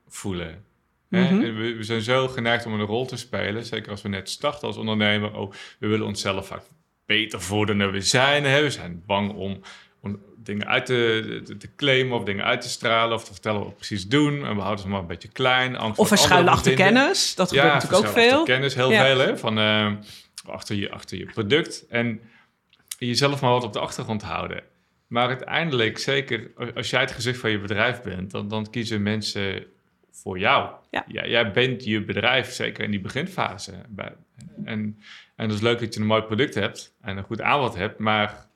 [0.09, 0.65] voelen.
[1.09, 1.39] Mhm.
[1.39, 4.67] we, we, zijn zo geneigd om een rol te spelen, zeker als we net starten
[4.67, 5.35] als ondernemer.
[5.35, 6.63] Oh, we willen onszelf vaak
[7.07, 8.45] beter worden dan we zijn.
[8.45, 8.63] Hè?
[8.63, 9.61] We zijn bang om,
[10.01, 13.59] om dingen uit te, te, te, claimen of dingen uit te stralen of te vertellen
[13.59, 14.45] wat we precies doen.
[14.45, 15.81] En we houden ze maar een beetje klein.
[15.81, 17.35] Of verschuilen achter kennis.
[17.35, 18.43] Dat gebeurt natuurlijk ook veel.
[18.43, 19.19] kennis, heel veel.
[19.19, 19.39] Hè?
[19.39, 19.93] Van, uh,
[20.47, 21.87] achter, je, achter je product.
[21.89, 22.21] En
[22.99, 24.63] jezelf maar wat op de achtergrond houden.
[25.07, 29.67] Maar uiteindelijk, zeker als jij het gezicht van je bedrijf bent, dan, dan kiezen mensen
[30.11, 30.71] voor jou.
[30.91, 31.05] Ja.
[31.07, 33.73] jij bent je bedrijf, zeker in die beginfase.
[34.65, 34.99] En,
[35.37, 37.99] en het is leuk dat je een mooi product hebt en een goed aanbod hebt,
[37.99, 38.48] maar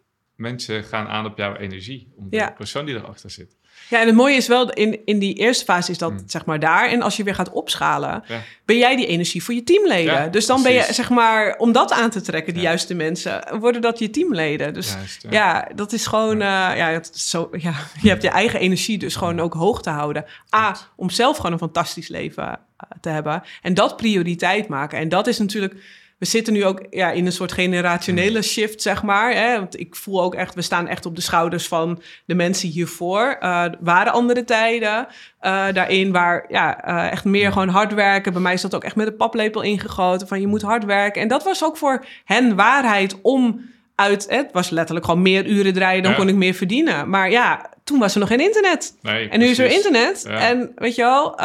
[0.42, 3.56] mensen gaan aan op jouw energie, om de persoon die erachter zit.
[3.88, 6.22] Ja, en het mooie is wel, in, in die eerste fase is dat hmm.
[6.26, 6.88] zeg maar daar.
[6.88, 8.24] En als je weer gaat opschalen,
[8.64, 10.32] ben jij die energie voor je teamleden.
[10.32, 13.80] dus dan ben je, zeg maar, om dat aan te trekken, die juiste mensen, worden
[13.80, 14.74] dat je teamleden.
[14.74, 14.96] Dus
[15.30, 15.68] ja.
[15.74, 19.40] dat is gewoon, ja, uh, ja, zo, ja, je hebt je eigen energie dus gewoon
[19.40, 20.24] ook hoog te houden.
[20.54, 22.58] A, om zelf gewoon een fantastisch leven uh,
[23.00, 23.42] te hebben.
[23.62, 24.98] En dat prioriteit maken.
[24.98, 25.74] En dat is natuurlijk
[26.22, 28.42] we zitten nu ook ja, in een soort generationele mm.
[28.42, 29.34] shift, zeg maar.
[29.34, 29.58] Hè?
[29.58, 33.36] Want ik voel ook echt, we staan echt op de schouders van de mensen hiervoor.
[33.40, 35.06] Uh, waren andere tijden
[35.40, 38.32] uh, daarin waar ja, uh, echt meer gewoon hard werken.
[38.32, 41.22] Bij mij is dat ook echt met een paplepel ingegoten van je moet hard werken.
[41.22, 43.60] En dat was ook voor hen waarheid om
[43.94, 47.08] uit, het was letterlijk gewoon meer uren draaien, dan kon ik meer verdienen.
[47.08, 48.96] Maar ja, toen was er nog geen internet.
[49.00, 50.24] Nee, en nu is er internet.
[50.24, 51.36] En weet je wel,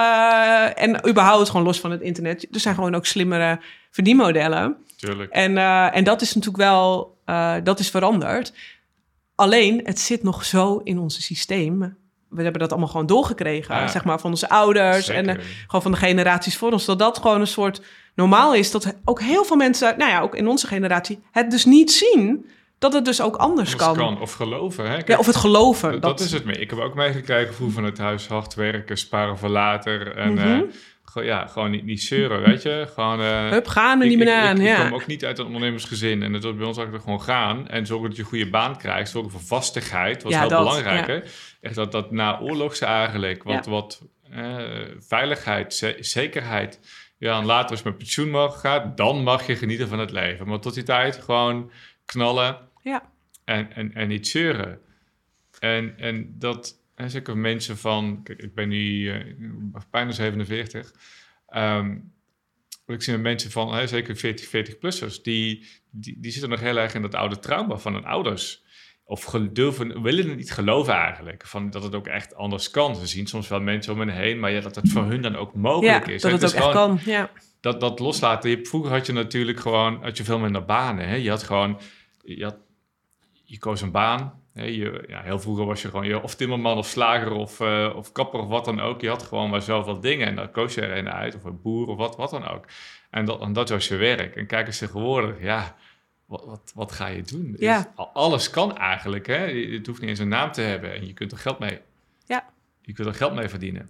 [0.73, 2.47] en überhaupt gewoon los van het internet.
[2.51, 3.59] Er zijn gewoon ook slimmere
[3.97, 4.75] verdienmodellen.
[4.95, 5.31] Tuurlijk.
[5.31, 8.53] En, uh, en dat is natuurlijk wel, uh, dat is veranderd.
[9.35, 11.97] Alleen, het zit nog zo in ons systeem.
[12.29, 15.35] We hebben dat allemaal gewoon doorgekregen, zeg maar, van onze ouders en uh,
[15.65, 16.85] gewoon van de generaties voor ons.
[16.85, 17.81] Dat dat gewoon een soort
[18.15, 18.71] normaal is.
[18.71, 22.45] Dat ook heel veel mensen, nou ja, ook in onze generatie, het dus niet zien
[22.77, 23.95] dat het dus ook anders kan.
[23.95, 24.21] kan.
[24.21, 24.89] Of geloven.
[24.89, 24.97] Hè?
[25.05, 25.91] ja, of het geloven.
[25.91, 26.57] Dat, dat, is het mee.
[26.57, 30.15] Ik heb ook meegekregen hoe van het huis hard werken, sparen voor later.
[30.15, 30.69] En mm -hmm
[31.13, 32.87] ja, gewoon niet, niet zeuren, weet je.
[32.93, 34.75] Gewoon, uh, Hup, gaan er niet meer aan, ja.
[34.75, 37.67] Ik kom ook niet uit een ondernemersgezin en het wordt bij ons eigenlijk gewoon gaan.
[37.67, 41.19] En zorgen dat je een goede baan krijgt, zorgen voor vastigheid, was heel belangrijk, hè.
[41.61, 44.01] Echt dat, dat na oorlogs eigenlijk, wat, wat
[44.33, 44.55] uh,
[44.99, 46.79] veiligheid, zekerheid.
[47.17, 50.11] Ja, en later als je met pensioen mag gaat, dan mag je genieten van het
[50.11, 50.47] leven.
[50.47, 51.71] Maar tot die tijd gewoon
[52.05, 53.09] knallen ja.
[53.45, 54.79] en, en, en niet zeuren.
[55.59, 59.35] En, en dat, en zeker mensen van, kijk, ik ben nu uh,
[59.91, 60.93] bijna 47.
[61.55, 62.13] Um,
[62.85, 66.77] wat ik zie mensen van, hè, zeker 40, 40-plussers, die, die, die zitten nog heel
[66.77, 68.65] erg in dat oude trauma van hun ouders.
[69.03, 72.95] Of durven, willen het niet geloven eigenlijk, van dat het ook echt anders kan.
[72.95, 75.35] Ze zien soms wel mensen om hen heen, maar ja, dat het voor hun dan
[75.35, 76.21] ook Ja, mogelijk is.
[76.21, 77.13] dat Hè, het ook is echt gewoon- kan.
[77.13, 77.31] Ja.
[77.59, 78.49] dat, dat loslaten.
[78.49, 81.07] Je, vroeger had je natuurlijk gewoon had je veel minder banen.
[81.07, 81.15] Hè?
[81.15, 81.79] Je had gewoon,
[82.23, 82.57] je, had,
[83.43, 84.41] je koos een baan.
[84.65, 88.11] Je, ja, heel vroeger was je gewoon je, of timmerman of slager of, eh, of
[88.11, 89.01] kapper of wat dan ook.
[89.01, 91.35] Je had gewoon maar zoveel dingen en daar koos je er een uit.
[91.35, 92.65] Of een boer of wat, wat dan ook.
[93.09, 94.35] En dat, en dat was je werk.
[94.35, 95.75] En kijk eens tegenwoordig, ja,
[96.25, 97.55] wat, wat, wat ga je doen?
[97.59, 97.79] Ja.
[97.79, 99.27] Is- al- alles kan eigenlijk.
[99.27, 99.71] Hè?
[99.73, 101.79] Het hoeft niet eens een naam te hebben en je kunt er geld mee.
[102.25, 102.45] Ja.
[102.81, 103.89] Je kunt er geld mee verdienen.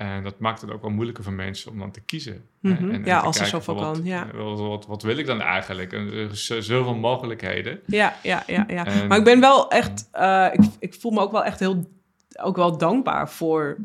[0.00, 2.44] En dat maakt het ook wel moeilijker voor mensen om dan te kiezen.
[2.60, 2.74] Mhm.
[2.76, 4.26] en- en Ja, te als er zoveel kan, ja.
[4.34, 5.92] Wat, wat, wat wil ik dan eigenlijk?
[5.92, 7.80] En er is zoveel mogelijkheden.
[7.86, 8.86] Ja, ja, ja, ja.
[8.86, 11.90] En- maar ik ben wel echt, eh, ik, ik voel me ook wel echt heel,
[12.42, 13.76] ook wel dankbaar voor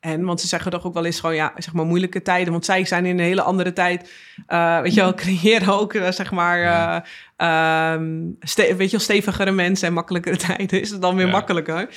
[0.00, 0.24] hen.
[0.24, 2.52] Want ze zeggen toch ook wel eens gewoon, ja, zeg maar moeilijke tijden.
[2.52, 4.12] Want zij zijn in een hele andere tijd,
[4.46, 7.00] eh, weet je wel, creëren ook, eh, zeg maar, eh,
[7.36, 8.16] ehm,
[8.56, 10.80] weet je wel, stevigere mensen en makkelijkere tijden.
[10.80, 11.32] Is het dan weer Ja.
[11.32, 11.88] makkelijker?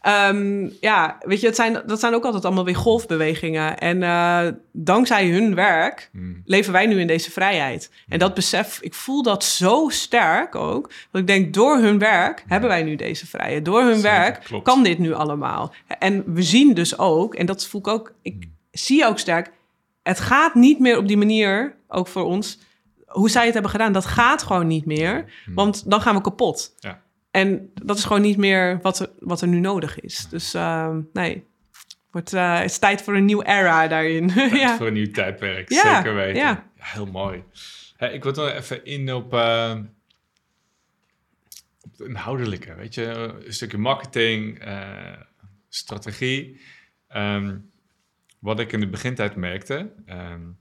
[0.00, 3.78] Ehm, ja, weet je, het zijn, dat zijn ook altijd allemaal weer golfbewegingen.
[3.78, 6.42] En eh, dankzij hun werk Hmm.
[6.44, 7.90] leven wij nu in deze vrijheid.
[8.08, 10.90] En dat besef, ik voel dat zo sterk ook.
[11.10, 13.64] Dat ik denk, door hun werk hebben wij nu deze vrijheid.
[13.64, 14.64] Door hun Zeker, werk klopt.
[14.64, 15.74] kan dit nu allemaal.
[15.98, 19.50] En we zien dus ook, en dat voel ik ook, ik zie ook sterk,
[20.02, 22.58] het gaat niet meer op die manier, ook voor ons,
[23.06, 23.92] hoe zij het hebben gedaan.
[23.92, 26.74] Dat gaat gewoon niet meer, want dan gaan we kapot.
[26.78, 27.00] Ja.
[27.36, 30.26] En dat is gewoon niet meer wat er, wat er nu nodig is.
[30.28, 31.46] Dus uh, nee,
[32.10, 34.30] wordt, uh, het is tijd voor een nieuw era daarin.
[34.52, 34.76] ja.
[34.76, 36.42] Voor een nieuw tijdperk, ja, zeker weten.
[36.42, 36.48] Ja.
[36.76, 37.44] ja heel mooi.
[37.96, 39.76] Hey, ik wil nog even in op, uh,
[41.80, 42.74] op het inhoudelijke.
[42.74, 43.04] Weet je,
[43.46, 45.12] een stukje marketing, uh,
[45.68, 46.60] strategie.
[47.16, 47.70] Um,
[48.38, 50.58] wat ik in de begintijd merkte, um,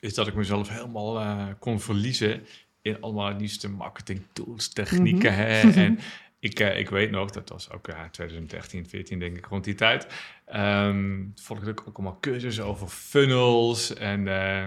[0.00, 2.46] is dat ik mezelf helemaal uh, kon verliezen
[2.84, 5.32] in allemaal nieuwste marketing tools, technieken.
[5.32, 5.46] Mm -hmm.
[5.46, 5.72] hè?
[5.84, 5.98] en
[6.38, 9.74] ik, uh, ik weet nog, dat was ook uh, 2013, 14 denk ik, rond die
[9.74, 10.06] tijd.
[10.54, 13.94] Um, volgde ik ook allemaal cursussen over funnels.
[13.94, 14.62] En, uh,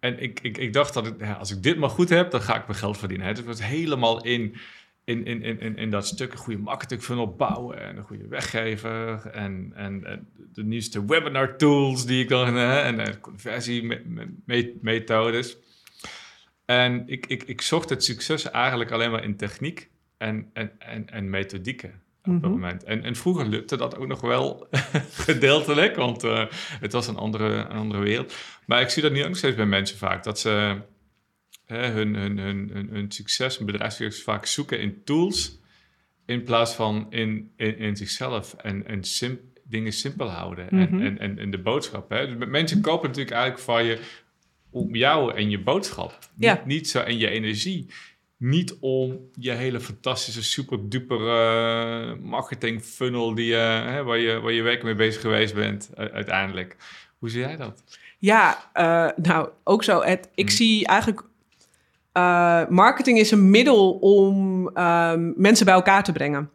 [0.00, 2.42] en ik, ik, ik dacht dat ik, ja, als ik dit maar goed heb, dan
[2.42, 3.26] ga ik mijn geld verdienen.
[3.26, 4.56] Het was helemaal in,
[5.04, 7.80] in, in, in, in dat stuk een goede marketing funnel bouwen.
[7.80, 9.26] En een goede weggever.
[9.26, 12.56] En, en, en de nieuwste webinar tools die ik dan...
[12.56, 15.56] en, en conversiemethodes.
[16.66, 21.10] En ik, ik, ik zocht het succes eigenlijk alleen maar in techniek en, en, en,
[21.10, 22.84] en methodieken op dat moment.
[22.84, 24.68] En, en vroeger lukte dat ook nog wel
[25.26, 26.44] gedeeltelijk, want uh,
[26.80, 28.34] het was een andere, een andere wereld.
[28.66, 30.80] Maar ik zie dat nu ook nog steeds bij mensen vaak, dat ze
[31.68, 35.60] uh, hun, hun, hun, hun, hun succes, hun bedrijfssucces vaak zoeken in tools,
[36.24, 41.00] in plaats van in, in, in zichzelf en, en sim, dingen simpel houden mm -hmm.
[41.00, 42.10] en, en, en, en de boodschap.
[42.10, 42.36] Hè?
[42.36, 44.00] Dus mensen kopen natuurlijk eigenlijk van je
[44.76, 46.18] om jou en je boodschap.
[46.38, 46.54] Ja.
[46.54, 47.86] Niet, niet zo en je energie.
[48.36, 54.40] Niet om je hele fantastische, super duper uh, marketing funnel die, uh, hè, waar, je,
[54.40, 56.76] waar je werk mee bezig geweest bent uiteindelijk.
[57.18, 57.82] Hoe zie jij dat?
[58.18, 60.02] Ja, uh, nou ook zo.
[60.02, 60.56] Het, ik hmm.
[60.56, 61.22] zie eigenlijk
[62.70, 66.50] marketing is een middel om um, mensen bij elkaar te brengen.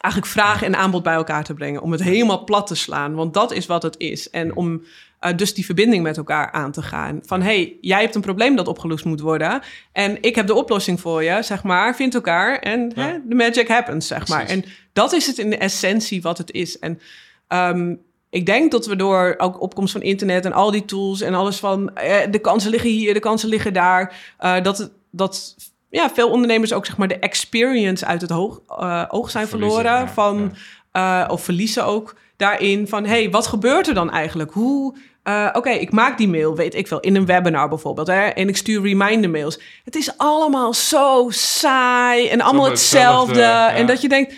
[0.00, 1.82] Eigenlijk vraag en aanbod bij elkaar te brengen.
[1.82, 3.14] Om het helemaal plat te slaan.
[3.14, 4.30] Want dat is wat het is.
[4.30, 4.82] En om
[5.20, 7.20] uh, dus die verbinding met elkaar aan te gaan.
[7.24, 9.62] Van hey, jij hebt een probleem dat opgelost moet worden.
[9.92, 11.96] En ik heb de oplossing voor je, zeg maar.
[11.96, 13.22] Vind elkaar en de ja.
[13.28, 14.34] magic happens, zeg Precies.
[14.34, 14.46] maar.
[14.46, 16.78] En dat is het in de essentie wat het is.
[16.78, 17.00] En
[17.48, 21.34] um, ik denk dat we door ook opkomst van internet en al die tools en
[21.34, 24.34] alles van eh, de kansen liggen hier, de kansen liggen daar.
[24.40, 25.56] Uh, dat het, dat
[25.90, 29.84] ja, veel ondernemers ook zeg maar de experience uit het hoog, uh, oog zijn verloren.
[29.84, 30.54] Ja, van,
[30.92, 31.24] ja.
[31.24, 33.04] uh, of verliezen ook daarin van...
[33.04, 34.52] hey, wat gebeurt er dan eigenlijk?
[34.52, 34.96] Hoe...
[35.24, 38.06] Uh, Oké, okay, ik maak die mail, weet ik veel, in een webinar bijvoorbeeld.
[38.06, 39.60] Hè, en ik stuur reminder mails.
[39.84, 43.40] Het is allemaal zo saai en allemaal hetzelfde.
[43.40, 43.74] Ja.
[43.74, 44.34] En dat je denkt...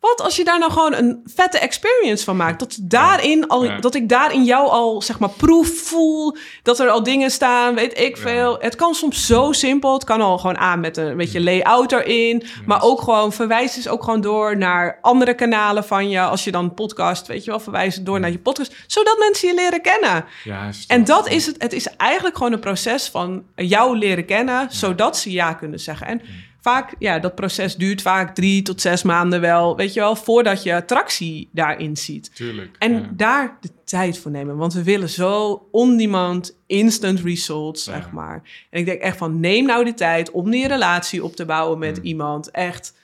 [0.00, 2.58] Wat als je daar nou gewoon een vette experience van maakt?
[2.58, 3.78] Dat, daarin al, ja.
[3.78, 6.36] dat ik daar in jou al, zeg maar, proef voel.
[6.62, 8.50] Dat er al dingen staan, weet ik veel.
[8.52, 8.64] Ja.
[8.64, 9.92] Het kan soms zo simpel.
[9.92, 12.42] Het kan al gewoon aan met een beetje layout erin.
[12.66, 16.20] Maar ook gewoon verwijs dus ook gewoon door naar andere kanalen van je.
[16.20, 18.74] Als je dan podcast, weet je wel, verwijzen door naar je podcast.
[18.86, 20.24] Zodat mensen je leren kennen.
[20.44, 21.62] Ja, en dat is het.
[21.62, 24.66] Het is eigenlijk gewoon een proces van jou leren kennen.
[24.70, 26.06] Zodat ze ja kunnen zeggen.
[26.06, 26.22] En
[26.60, 30.62] vaak, ja, dat proces duurt vaak drie tot zes maanden wel, weet je wel, voordat
[30.62, 32.34] je tractie daarin ziet.
[32.34, 32.76] Tuurlijk.
[32.78, 33.10] En ja.
[33.12, 37.92] daar de tijd voor nemen, want we willen zo on-demand, instant results, ja.
[37.92, 38.66] zeg maar.
[38.70, 41.78] En ik denk echt van, neem nou de tijd om die relatie op te bouwen
[41.78, 42.04] met mm.
[42.04, 42.50] iemand.
[42.50, 42.94] Echt,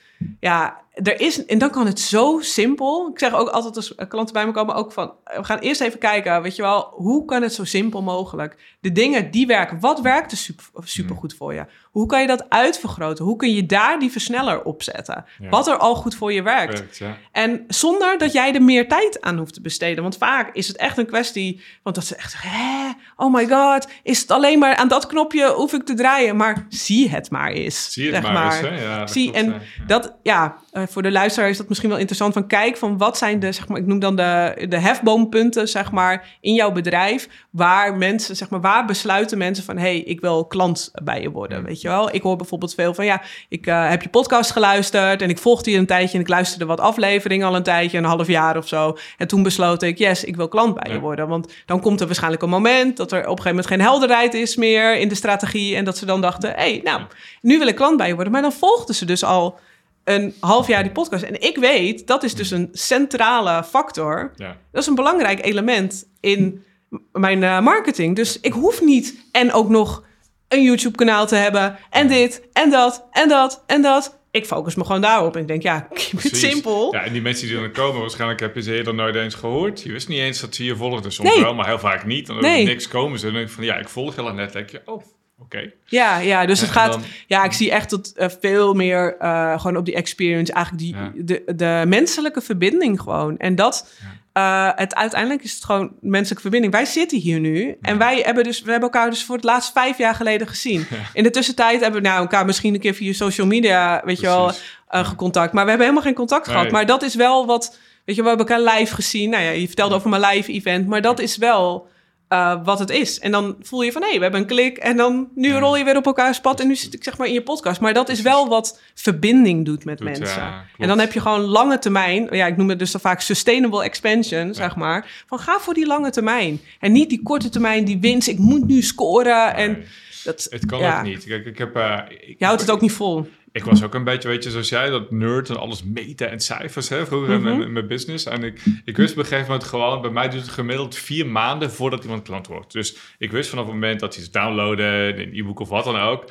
[0.41, 3.09] ja, er is, en dan kan het zo simpel.
[3.13, 5.99] Ik zeg ook altijd als klanten bij me komen ook van, we gaan eerst even
[5.99, 8.77] kijken, weet je wel, hoe kan het zo simpel mogelijk?
[8.81, 11.67] De dingen die werken, wat werkt er super, super goed voor je?
[11.91, 13.25] Hoe kan je dat uitvergroten?
[13.25, 15.25] Hoe kun je daar die versneller op zetten?
[15.51, 16.99] Wat er al goed voor je werkt.
[16.99, 17.17] ja.
[17.33, 20.03] En zonder dat jij er meer tijd aan hoeft te besteden.
[20.03, 23.47] Want vaak is het echt een kwestie, want dat ze echt zeggen, Hé, oh my
[23.49, 26.37] god, is het alleen maar aan dat knopje hoef ik te draaien?
[26.37, 27.93] Maar zie het maar eens.
[27.93, 28.83] Zie het maar, eens, hè?
[28.83, 32.33] Ja, zie, en dat, ja, eh, voor de luisteraar is dat misschien wel interessant.
[32.33, 35.93] Van kijk van wat zijn de, zeg maar, ik noem dan de, de hefboompunten, zeg
[35.93, 37.29] maar, in jouw bedrijf.
[37.51, 41.31] Waar mensen, zeg maar, waar besluiten mensen van, hé, hey, ik wil klant bij je
[41.31, 42.14] worden, weet je wel.
[42.14, 45.70] Ik hoor bijvoorbeeld veel van, ja, ik uh, heb je podcast geluisterd en ik volgde
[45.70, 48.68] je een tijdje en ik luisterde wat afleveringen al een tijdje, een half jaar of
[48.68, 48.97] zo.
[49.18, 51.29] En toen besloot ik, yes, ik wil klant bij je worden.
[51.29, 54.35] Want dan komt er waarschijnlijk een moment dat er op een gegeven moment geen helderheid
[54.35, 55.77] is meer in de strategie.
[55.77, 57.03] En dat ze dan dachten, hé, hey, nou,
[57.41, 58.33] nu wil ik klant bij je worden.
[58.33, 59.59] Maar dan volgden ze dus al
[60.07, 61.23] een half jaar die podcast.
[61.23, 64.33] En ik weet, dat is dus een centrale factor.
[64.37, 64.57] Ja.
[64.73, 66.65] Dat is een belangrijk element in
[67.13, 68.17] mijn uh, marketing.
[68.17, 70.05] Dus ik hoef niet en ook nog
[70.49, 71.79] een YouTube-kanaal te hebben.
[71.91, 74.19] En dit, en dat, en dat, en dat.
[74.31, 75.35] Ik focus me gewoon daarop.
[75.35, 76.95] En ik denk, ja, keep it simpel.
[76.95, 79.83] Ja, en die mensen die dan komen, waarschijnlijk heb je ze eerder nooit eens gehoord.
[79.83, 81.13] Je wist niet eens dat ze je volgden.
[81.13, 81.41] Soms nee.
[81.43, 82.27] wel, maar heel vaak niet.
[82.27, 82.65] Dan nee.
[82.65, 83.27] niks komen ze.
[83.27, 84.53] En dan denk je van, ja, ik volg heel net.
[84.53, 85.03] denk je, oh,
[85.39, 85.72] Oké.
[85.84, 86.99] Ja, ja, dus het gaat.
[87.26, 91.24] Ja, ik zie echt dat uh, veel meer uh, gewoon op die experience, eigenlijk die,
[91.24, 93.39] de, de menselijke verbinding gewoon.
[93.39, 93.91] En dat,
[94.34, 96.72] uh, het, uiteindelijk is het gewoon menselijke verbinding.
[96.72, 99.72] Wij zitten hier nu en wij hebben dus, we hebben elkaar dus voor het laatst
[99.72, 100.87] vijf jaar geleden gezien.
[101.12, 104.26] In de tussentijd hebben we nou elkaar misschien een keer via social media, weet je
[104.26, 104.53] wel,
[104.89, 105.53] gecontact.
[105.53, 106.70] Maar we hebben helemaal geen contact gehad.
[106.70, 109.30] Maar dat is wel wat, weet je, we hebben elkaar live gezien.
[109.30, 111.89] Nou ja, je vertelde over mijn live event, maar dat is wel
[112.29, 113.18] uh, wat het is.
[113.18, 114.77] En dan voel je van, hé, hey, we hebben een klik.
[114.77, 116.61] En dan, nu rol je weer op elkaar pad.
[116.61, 117.81] En nu zit ik zeg maar in je podcast.
[117.81, 120.66] Maar dat is wel wat verbinding doet met mensen.
[120.79, 122.29] en dan heb je gewoon lange termijn.
[122.31, 125.24] Ja, ik noem het dus dan vaak sustainable expansion, zeg maar.
[125.27, 126.61] Van ga voor die lange termijn.
[126.81, 128.29] En niet die korte termijn, die winst.
[128.29, 129.55] Ik moet nu scoren.
[129.55, 129.85] En
[130.24, 131.24] dat, het kan ook niet.
[131.24, 131.77] Kijk, ik heb...
[131.77, 133.29] Uh, ik, je houdt het ook niet vol.
[133.57, 136.41] Ik was ook een beetje, weet je, zoals jij, dat nerd en alles meten en
[136.41, 137.73] cijfers, hè, vroeger in, mhm.
[137.73, 138.27] mijn business.
[138.27, 141.27] En ik, ik wist op een gegeven moment gewoon, bij mij duurt het gemiddeld vier
[141.27, 142.73] maanden voordat iemand klant wordt.
[142.73, 145.97] Dus ik wist vanaf het moment dat hij ze downloaden, een e-book of wat dan
[145.97, 146.31] ook,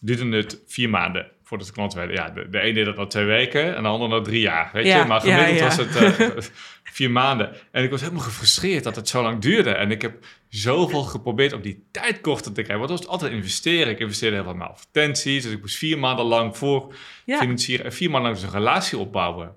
[0.00, 2.12] duurde het vier maanden voordat de klant werd.
[2.12, 4.70] Ja, de, de ene deed dat na twee weken en de andere na drie jaar,
[4.72, 5.04] weet je.
[5.08, 6.28] Maar gemiddeld was het uh,
[6.92, 7.56] vier maanden.
[7.70, 9.70] En ik was helemaal gefrustreerd dat het zo lang duurde.
[9.70, 12.86] En ik heb zoveel geprobeerd om die tijd korter te krijgen.
[12.86, 13.92] Want dat was altijd investeren.
[13.92, 15.42] Ik investeerde heel veel in advertenties.
[15.42, 16.94] Dus ik moest vier maanden lang voor
[17.26, 17.84] financieren.
[17.84, 19.56] En vier maanden lang dus een relatie opbouwen.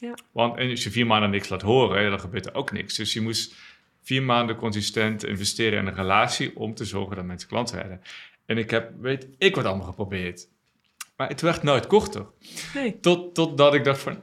[0.00, 0.14] Ja.
[0.32, 2.94] Want en als je vier maanden niks laat horen, dan gebeurt er ook niks.
[2.94, 3.54] Dus je moest
[4.02, 8.00] vier maanden consistent investeren in een relatie om te zorgen dat mensen klant werden.
[8.46, 10.48] En ik heb, weet ik wat allemaal geprobeerd.
[11.16, 12.26] Maar het werd nooit korter.
[12.74, 13.00] Nee.
[13.00, 14.22] Tot, totdat ik dacht van,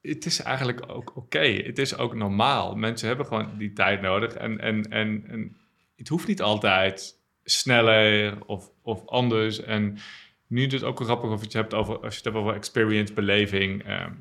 [0.00, 1.38] het is eigenlijk ook oké.
[1.38, 2.74] Het is ook normaal.
[2.74, 4.32] Mensen hebben gewoon die tijd nodig.
[4.34, 5.56] En, en, en, en
[5.96, 9.60] het hoeft niet altijd sneller of, of anders.
[9.60, 9.98] En
[10.46, 12.54] nu is het ook grappig of je het hebt over, als je het hebt over
[12.54, 13.84] experience, beleving.
[13.84, 14.12] Ehm,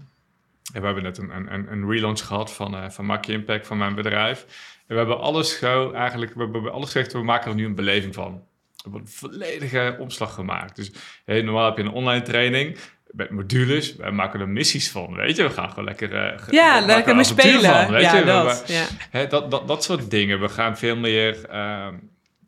[0.73, 3.95] we hebben net een, een, een relaunch gehad van, uh, van Maak Impact van mijn
[3.95, 4.45] bedrijf.
[4.87, 7.75] En we hebben alles gewoon eigenlijk, we hebben alles gezegd, we maken er nu een
[7.75, 8.33] beleving van.
[8.33, 10.75] We hebben een volledige omslag gemaakt.
[10.75, 10.91] Dus
[11.25, 12.77] normaal heb je een online training
[13.11, 15.43] met modules, wij maken er missies van, weet je.
[15.43, 16.13] We gaan gewoon lekker...
[16.13, 17.61] Uh, ja, lekker mee spelen.
[17.61, 18.25] Van, weet ja, je?
[18.25, 18.85] Dat, ja.
[19.09, 20.39] Hè, dat, dat, dat soort dingen.
[20.39, 21.87] We gaan veel meer uh,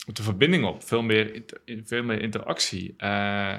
[0.05, 0.83] de verbinding op.
[0.83, 2.95] Veel meer, veel meer interactie.
[2.97, 3.55] Uh,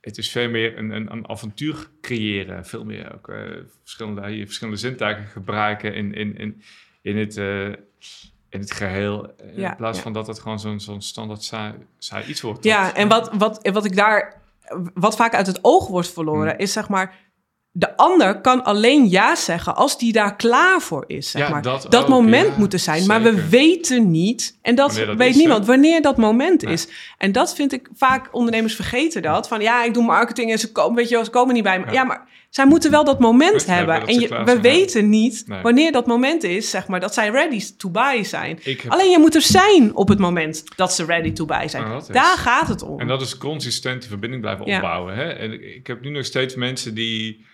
[0.00, 2.66] het is veel meer een, een, een avontuur creëren.
[2.66, 3.36] Veel meer ook uh,
[3.82, 6.62] verschillende, verschillende zintuigen gebruiken in, in, in,
[7.02, 9.34] in, het, in het geheel.
[9.54, 12.64] in plaats van dat het gewoon zo'n zo'n standaard saai, saai iets wordt.
[12.64, 14.46] Ja, en wat, wat, wat ik daar
[14.94, 16.58] wat vaak uit het oog wordt verloren, hmm.
[16.58, 17.26] is zeg maar.
[17.70, 21.30] De ander kan alleen ja zeggen als die daar klaar voor is.
[21.30, 21.62] Zeg maar.
[21.62, 26.16] Dat, moment moet er zijn, maar we weten niet, en dat, weet niemand, wanneer dat
[26.16, 26.88] moment is.
[27.18, 29.48] En dat vind ik vaak, ondernemers vergeten dat.
[29.48, 31.92] Van ja, ik doe marketing en ze komen, weet je ze komen niet bij me.
[31.92, 34.06] Ja, maar zij moeten wel dat moment hebben.
[34.06, 37.90] En je, we weten niet wanneer dat moment is, zeg maar, dat zij ready to
[37.90, 38.60] buy zijn.
[38.88, 41.82] Alleen je moet er zijn op het moment dat ze ready to buy zijn.
[41.82, 43.00] Nou, Daar gaat het om.
[43.00, 45.14] En dat is consistent die verbinding blijven opbouwen.
[45.14, 45.28] Hè?
[45.28, 47.46] En ik heb nu nog steeds mensen die,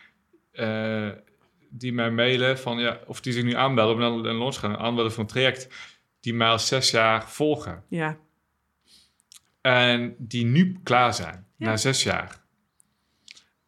[0.52, 1.08] uh,
[1.70, 5.12] die mij mailen van, ja, of die zich nu aanbellen, of een launch gaan, aanbellen
[5.12, 5.68] van een traject,
[6.20, 7.82] die mij al zes jaar volgen.
[7.88, 8.16] Ja.
[9.60, 12.42] En die nu klaar zijn, na zes jaar.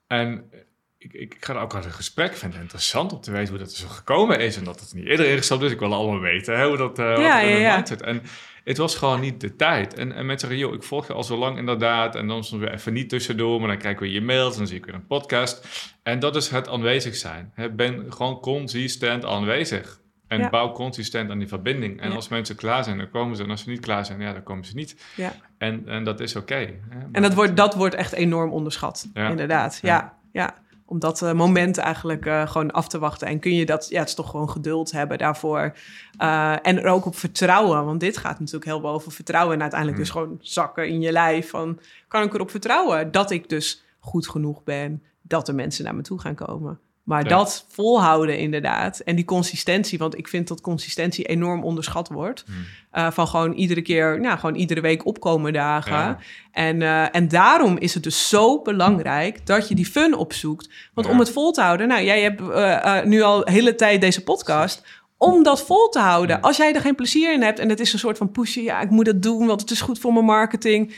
[0.06, 0.50] En
[0.98, 2.30] ik, ik ga er ook uit een gesprek.
[2.30, 4.56] Ik vind het interessant om te weten hoe dat er zo gekomen is.
[4.56, 5.72] En dat het niet eerder ingestapt is.
[5.72, 7.84] Ik wil allemaal weten hè, hoe dat uh, Ja, in.
[8.00, 8.22] En
[8.64, 9.94] het was gewoon niet de tijd.
[9.94, 12.14] En, en mensen zeggen, joh, ik volg je al zo lang inderdaad.
[12.14, 13.58] En dan soms weer even niet tussendoor.
[13.58, 14.52] Maar dan krijg ik weer je mails.
[14.52, 15.66] En dan zie ik weer een podcast.
[16.02, 17.50] En dat is het aanwezig zijn.
[17.54, 20.00] Hè, ben gewoon consistent aanwezig.
[20.28, 20.48] En Ja.
[20.50, 22.00] bouw consistent aan die verbinding.
[22.00, 22.14] En Ja.
[22.14, 23.42] als mensen klaar zijn, dan komen ze.
[23.42, 24.96] En als ze niet klaar zijn, ja, dan komen ze niet.
[25.16, 25.32] Ja.
[25.58, 26.68] En, en dat is oké.
[27.12, 29.78] En dat wordt, dat wordt echt enorm onderschat, inderdaad.
[29.82, 30.54] Ja, ja.
[30.88, 33.28] Om dat eh, moment eigenlijk eh, gewoon af te wachten.
[33.28, 35.76] En kun je dat, ja, het is toch gewoon geduld hebben daarvoor.
[36.16, 39.54] Eh, en er ook op vertrouwen, want dit gaat natuurlijk heel veel over vertrouwen.
[39.54, 40.04] En uiteindelijk Mm.
[40.04, 41.50] dus gewoon zakken in je lijf.
[41.50, 41.78] Van,
[42.08, 46.02] kan ik erop vertrouwen dat ik dus goed genoeg ben, dat de mensen naar me
[46.02, 46.80] toe gaan komen.
[47.06, 47.28] Maar Ja.
[47.28, 48.98] dat volhouden inderdaad.
[48.98, 52.44] En die consistentie, want ik vind dat consistentie enorm onderschat wordt.
[52.46, 52.54] Hmm.
[52.90, 55.92] Eh, van gewoon iedere keer, nou, gewoon iedere week opkomen dagen.
[55.92, 56.18] Ja.
[56.52, 60.70] En, eh, en daarom is het dus zo belangrijk dat je die fun opzoekt.
[60.94, 61.12] Want Ja.
[61.12, 64.22] om het vol te houden, nou, jij hebt eh, nu al de hele tijd deze
[64.22, 64.86] podcast.
[65.18, 66.40] Om dat vol te houden.
[66.40, 68.80] Als jij er geen plezier in hebt en het is een soort van pushen, ja,
[68.80, 70.94] ik moet dat doen, want het is goed voor mijn marketing.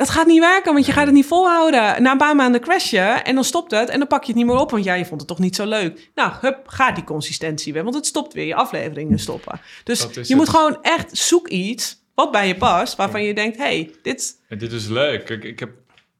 [0.00, 2.02] Dat gaat niet werken, want je gaat het niet volhouden.
[2.02, 4.36] Na een paar maanden crash je en dan stopt het en dan pak je het
[4.36, 6.10] niet meer op, want ja, je vond het toch niet zo leuk.
[6.14, 9.60] Nou, hup, ga die consistentie weer, want het stopt weer, je afleveringen stoppen.
[9.84, 10.34] Dus je het.
[10.34, 14.42] moet gewoon echt zoek iets wat bij je past, waarvan je denkt, hey, dit...
[14.48, 15.24] En dit is leuk.
[15.24, 15.70] Kijk, ik heb,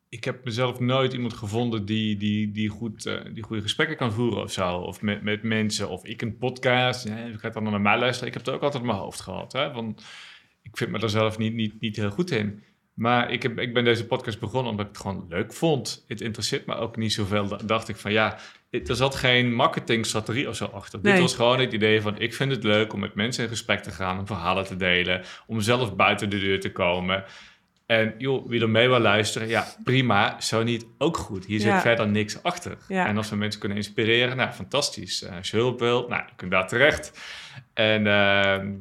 [0.08, 4.12] ik heb mezelf nooit iemand gevonden die, die, die, goed, eh, die goede gesprekken kan
[4.12, 4.76] voeren of zo.
[4.76, 5.88] Of met, met mensen.
[5.88, 7.08] Of ik een podcast.
[7.08, 8.28] Ja, ik ga dan naar mij luisteren.
[8.28, 9.52] Ik heb het ook altijd in mijn hoofd gehad.
[9.52, 9.72] Hè?
[9.72, 10.02] Want
[10.62, 12.62] ik vind me daar zelf niet, niet, niet heel goed in.
[13.01, 16.05] Maar ik, heb, ik ben deze podcast begonnen omdat ik het gewoon leuk vond.
[16.09, 17.48] Het interesseert me ook niet zoveel.
[17.48, 18.38] Da- dacht ik van ja,
[18.70, 20.98] het- er zat geen marketingstrategie of zo achter.
[21.03, 21.12] Nee.
[21.12, 23.80] Dit was gewoon het idee van ik vind het leuk om met mensen in gesprek
[23.82, 24.18] te gaan.
[24.18, 25.22] Om verhalen te delen.
[25.46, 27.24] Om zelf buiten de deur te komen.
[27.86, 30.40] En joh, wie er mee wil luisteren, ja, prima.
[30.40, 31.44] Zo niet, ook goed.
[31.46, 31.80] Hier zit Ja.
[31.80, 32.78] verder niks achter.
[32.88, 33.07] Ja.
[33.07, 35.22] En als we mensen kunnen inspireren, nou, fantastisch.
[35.22, 37.20] Eh, als je hulp wil, nou, je kunt daar terecht.
[37.74, 38.72] En, ehm,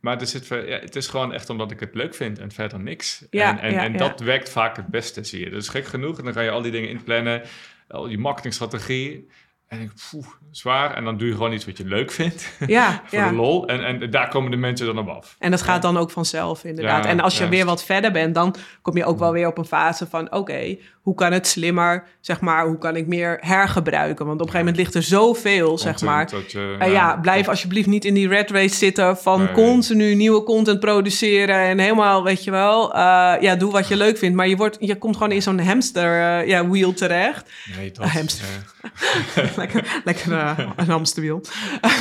[0.00, 2.80] maar er zit, ja, het is gewoon echt omdat ik het leuk vind en verder
[2.80, 3.24] niks.
[3.30, 5.50] Ja, en en, ja, en dat werkt vaak het beste, zie je.
[5.50, 6.18] Dat is gek genoeg.
[6.18, 7.42] En dan ga je al die dingen inplannen,
[7.88, 9.28] al die marketingstrategie.
[9.68, 10.94] En ik, poeh, zwaar.
[10.94, 13.28] En dan doe je gewoon iets wat je leuk vindt, Ja, voor ja.
[13.28, 13.66] de lol.
[13.68, 15.36] En, en daar komen de mensen dan op af.
[15.38, 17.04] En dat gaat dan ook vanzelf, inderdaad.
[17.06, 19.64] En als je weer wat verder bent, dan kom je ook wel weer op een
[19.64, 20.32] fase van...
[20.32, 24.26] oké, hoe kan het slimmer, zeg maar, hoe kan ik meer hergebruiken?
[24.26, 26.30] Want op een gegeven moment ligt er zoveel, zeg maar.
[26.30, 29.52] dat je- Eh, ja, blijf alsjeblieft niet in die red race zitten van Nee.
[29.52, 33.00] continu nieuwe content produceren en helemaal, weet je wel, eh,
[33.40, 34.36] ja, doe wat je leuk vindt.
[34.36, 37.50] Maar je, wordt, je komt gewoon in zo'n hamster eh, ja, wheel terecht.
[37.76, 38.46] Nee, dat, hamster.
[39.58, 41.40] lekker lekker eh, een hamsterwiel.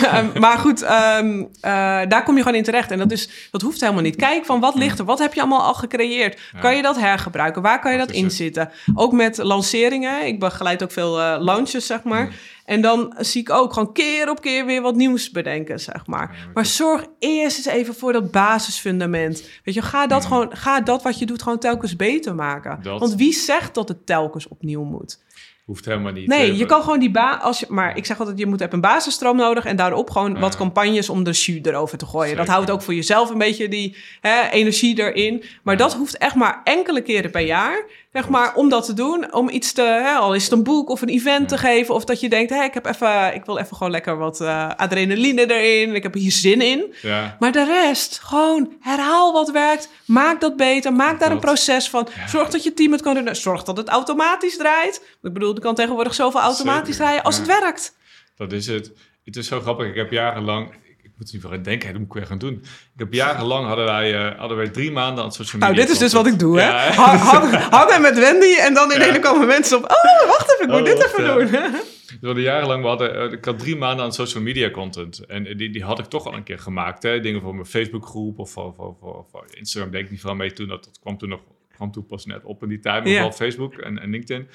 [0.02, 1.72] Ehm, maar goed, ehm, eh,
[2.08, 2.92] daar kom je gewoon in terecht.
[2.92, 4.16] En dat, is, dat hoeft helemaal niet.
[4.16, 5.06] Kijk van wat ligt er?
[5.06, 6.40] Wat heb je allemaal al gecreëerd?
[6.54, 6.60] Ja.
[6.60, 7.62] Kan je dat hergebruiken?
[7.62, 8.16] Waar kan je Dat het.
[8.16, 8.72] inzitten?
[8.94, 10.26] Ook met lanceringen.
[10.26, 12.30] Ik begeleid ook veel eh, launches, zeg maar.
[12.66, 16.30] En dan zie ik ook gewoon keer op keer weer wat nieuws bedenken, zeg maar.
[16.34, 19.44] Ja, maar zorg eerst eens even voor dat basisfundament.
[19.64, 22.80] Weet je, ga dat gewoon, ga dat wat je doet gewoon telkens beter maken.
[22.82, 23.00] Dat.
[23.00, 25.20] Want wie zegt dat het telkens opnieuw moet?
[25.68, 26.28] Hoeft helemaal niet.
[26.28, 28.60] Nee, Eh, je kan gewoon die ba als je, maar ik zeg altijd, je moet
[28.60, 32.36] hebt een basisstroom nodig en daarop gewoon wat campagnes om de jus erover te gooien.
[32.36, 35.44] Dat houdt ook voor jezelf een beetje die hè, energie erin.
[35.64, 39.34] Maar dat hoeft echt maar enkele keren per jaar, zeg maar, om dat te doen,
[39.34, 42.06] om iets te, hè, al is het een boek of een event te geven, of
[42.06, 45.54] dat je denkt, hé, ik heb even, ik wil even gewoon lekker wat eh, adrenaline
[45.56, 46.94] erin, ik heb hier zin in.
[47.02, 49.90] Ja, Maar de rest, gewoon herhaal wat werkt.
[50.06, 50.94] Maak dat beter.
[50.94, 52.08] Maak daar een proces van.
[52.28, 53.36] Zorg dat je team het kan doen.
[53.36, 55.02] Zorg dat het automatisch draait.
[55.22, 57.96] Ik bedoel, er kan tegenwoordig zoveel automatisch Zeker, draaien als het werkt.
[58.38, 58.92] dat is het.
[59.26, 59.88] Het is zo grappig.
[59.88, 60.74] Ik heb jarenlang...
[61.18, 62.54] Moet er niet denken, dat moet ik weer gaan doen.
[62.54, 65.68] Ik heb jarenlang hadden wij, eh, hadden wij drie maanden aan social media.
[65.76, 66.66] Nou, dit is dus wat ik doe, hè?
[66.68, 69.20] Ja, Ha- hang- Hangen met Wendy en dan ineens Ja.
[69.20, 69.84] komen mensen op...
[69.84, 71.70] Oh, wacht even, ik moet Oh, dit wacht, even ja.
[71.70, 71.82] doen.
[72.22, 75.26] We hadden jarenlang, we hadden, eh, ik had drie maanden aan social media content.
[75.26, 77.04] En eh, die, die had ik toch al een keer gemaakt.
[77.04, 77.20] Hè?
[77.20, 80.54] Dingen voor mijn Facebookgroep of voor, voor, voor, voor Instagram deed ik niet veel mee
[80.54, 80.68] toen.
[80.68, 81.40] Dat, dat kwam toen nog
[81.76, 83.04] kwam toen pas net op in die tijd.
[83.04, 83.16] Maar Ja.
[83.22, 84.48] vooral Facebook en, en LinkedIn.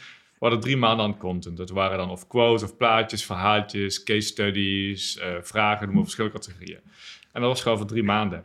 [0.42, 1.56] We hadden drie maanden aan content.
[1.56, 6.38] Dat waren dan of quotes of plaatjes, verhaaltjes, case studies, eh, vragen, noem maar verschillende
[6.38, 6.80] categorieën.
[7.32, 8.44] En dat was gewoon voor drie maanden.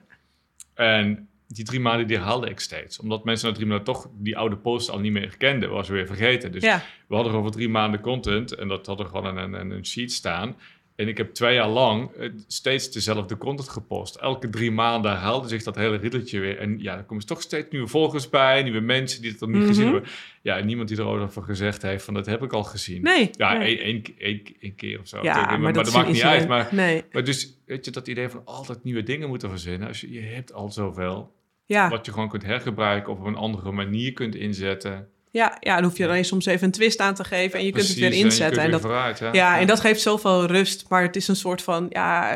[0.73, 2.99] En die drie maanden die haalde ik steeds.
[2.99, 5.69] Omdat mensen na drie maanden toch die oude post al niet meer kenden.
[5.69, 6.51] Was weer vergeten.
[6.51, 9.71] Dus Ja, we hadden gewoon voor drie maanden content en dat hadden gewoon een, een,
[9.71, 10.55] een sheet staan.
[10.97, 14.15] En ik heb twee jaar lang eh, steeds dezelfde content gepost.
[14.15, 16.57] Elke drie maanden haalde zich dat hele riddeltje weer.
[16.57, 19.57] En ja, er komen toch steeds nieuwe volgers bij, nieuwe mensen die het nog niet
[19.59, 19.67] Mhm.
[19.67, 20.03] gezien hebben.
[20.41, 23.01] Ja, en niemand die erover gezegd heeft van dat heb ik al gezien.
[23.01, 23.29] nee.
[23.31, 23.77] Ja, nee.
[23.79, 25.23] één, één, één, één keer of zo.
[25.23, 26.47] ja, maar, maar, dat, maakt niet uit.
[26.47, 29.87] Maar, Nee, maar dus, weet je, dat idee van altijd nieuwe dingen moeten verzinnen.
[29.87, 31.33] Als je, je hebt al zoveel.
[31.65, 31.89] ja.
[31.89, 35.07] Wat je gewoon kunt hergebruiken of op een andere manier kunt inzetten.
[35.37, 37.71] Ja, ja, dan hoef je alleen soms even een twist aan te geven en je
[37.71, 38.63] kunt het weer inzetten.
[38.63, 40.85] En, dat, vooruit, ja, en dat geeft zoveel rust.
[40.89, 42.33] Maar het is een soort van, ja,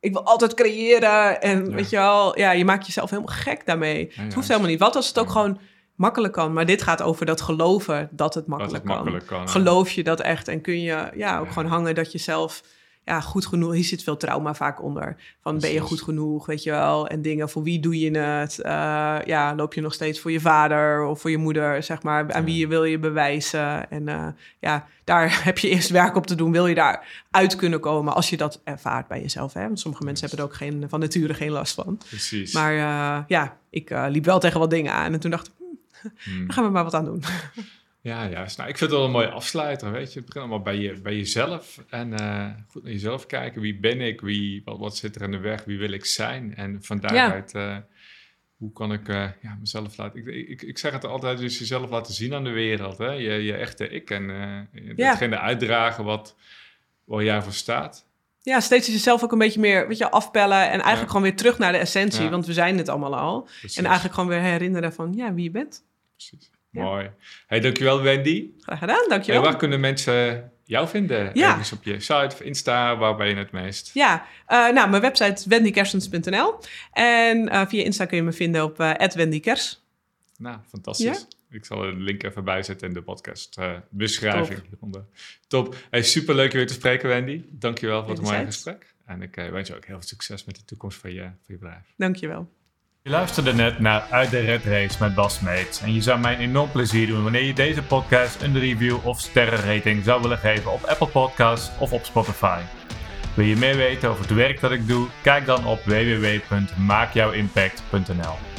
[0.00, 1.40] ik wil altijd creëren.
[1.40, 1.74] En Ja.
[1.74, 4.12] weet je wel, ja, je maakt jezelf helemaal gek daarmee.
[4.14, 4.78] het hoeft helemaal niet.
[4.78, 5.58] Wat als het ook gewoon
[5.94, 6.52] makkelijk kan?
[6.52, 8.94] Maar dit gaat over dat geloven dat het dat makkelijk het kan.
[8.94, 9.48] makkelijk kan.
[9.48, 10.48] Geloof je dat echt?
[10.48, 12.62] En kun je ja, ook gewoon hangen dat je zelf
[13.10, 13.72] ja, goed genoeg...
[13.72, 15.16] Hier zit veel trauma vaak onder.
[15.40, 17.08] Van ben je goed genoeg, weet je wel?
[17.08, 18.58] En dingen, voor wie doe je het?
[18.58, 22.32] Eh, ja, loop je nog steeds voor je vader of voor je moeder, zeg maar?
[22.32, 23.90] Aan wie je wil je bewijzen?
[23.90, 24.26] En eh,
[24.60, 26.52] ja, daar heb je eerst werk op te doen.
[26.52, 29.52] Wil je daar uit kunnen komen als je dat ervaart bij jezelf?
[29.52, 29.62] Hè?
[29.62, 32.00] Want sommige mensen hebben er ook geen, van nature geen last van.
[32.08, 32.54] Precies.
[32.54, 35.12] Maar eh, ja, ik liep wel tegen wat dingen aan.
[35.12, 36.46] En toen dacht ik, hm, Hmm.
[36.46, 37.22] daar gaan we maar wat aan doen.
[38.02, 38.56] Ja, juist.
[38.56, 40.18] Nou, ik vind het wel een mooie afsluiter, weet je.
[40.18, 41.84] Het begint allemaal bij, je, bij jezelf.
[41.88, 43.60] En eh, goed naar jezelf kijken.
[43.60, 44.20] Wie ben ik?
[44.20, 45.64] Wie, wat, wat zit er in de weg?
[45.64, 46.54] Wie wil ik zijn?
[46.56, 47.76] En van daaruit, eh,
[48.56, 50.26] hoe kan ik eh, ja, mezelf laten...
[50.26, 52.98] Ik, ik, ik zeg het altijd, dus jezelf laten zien aan de wereld.
[52.98, 53.10] Hè?
[53.10, 54.10] Je, je echte ik.
[54.10, 54.22] En
[54.96, 54.96] Ja.
[54.96, 56.36] datgene uitdragen wat,
[57.04, 58.06] waar jij voor staat.
[58.42, 60.62] Ja, steeds jezelf ook een beetje meer weet je, afpellen.
[60.62, 61.06] En eigenlijk Ja.
[61.06, 62.28] gewoon weer terug naar de essentie.
[62.28, 63.42] Want we zijn het allemaal al.
[63.42, 63.76] Precies.
[63.76, 65.84] En eigenlijk gewoon weer herinneren van ja, wie je bent.
[66.16, 66.50] Precies.
[66.70, 67.10] Mooi.
[67.46, 68.50] Hey, dankjewel Wendy.
[68.60, 69.42] Graag gedaan, Hey, dankjewel.
[69.42, 71.30] waar kunnen mensen jou vinden?
[71.34, 71.48] Ja.
[71.48, 73.90] Ergens op je site of Insta, waar ben je het meest?
[73.94, 76.58] Ja, eh, nou, mijn website is wendykersens.nl.
[76.92, 79.82] En eh, via Insta kun je me vinden op eh @wendykers.
[80.38, 81.26] Nou, fantastisch.
[81.28, 81.56] Ja?
[81.56, 85.04] Ik zal de link even bijzetten in de podcast eh, beschrijving hieronder.
[85.48, 85.76] Top.
[85.90, 87.44] Hey, super leuk je weer te spreken, Wendy.
[87.48, 88.94] Dankjewel voor het mooie gesprek.
[89.06, 91.58] En ik wens je ook heel veel succes met de toekomst van je, van je
[91.58, 91.84] bedrijf.
[91.96, 92.48] Dankjewel.
[93.02, 95.80] Je luisterde net naar Uit de Red Race met Bas Meets.
[95.80, 99.20] En je zou mij een enorm plezier doen wanneer je deze podcast een review of
[99.20, 102.60] sterrenrating zou willen geven op Apple Podcasts of op Spotify.
[103.34, 105.08] Wil je meer weten over het werk dat ik doe?
[105.22, 108.49] Kijk dan op www.maakjouwimpact.nl.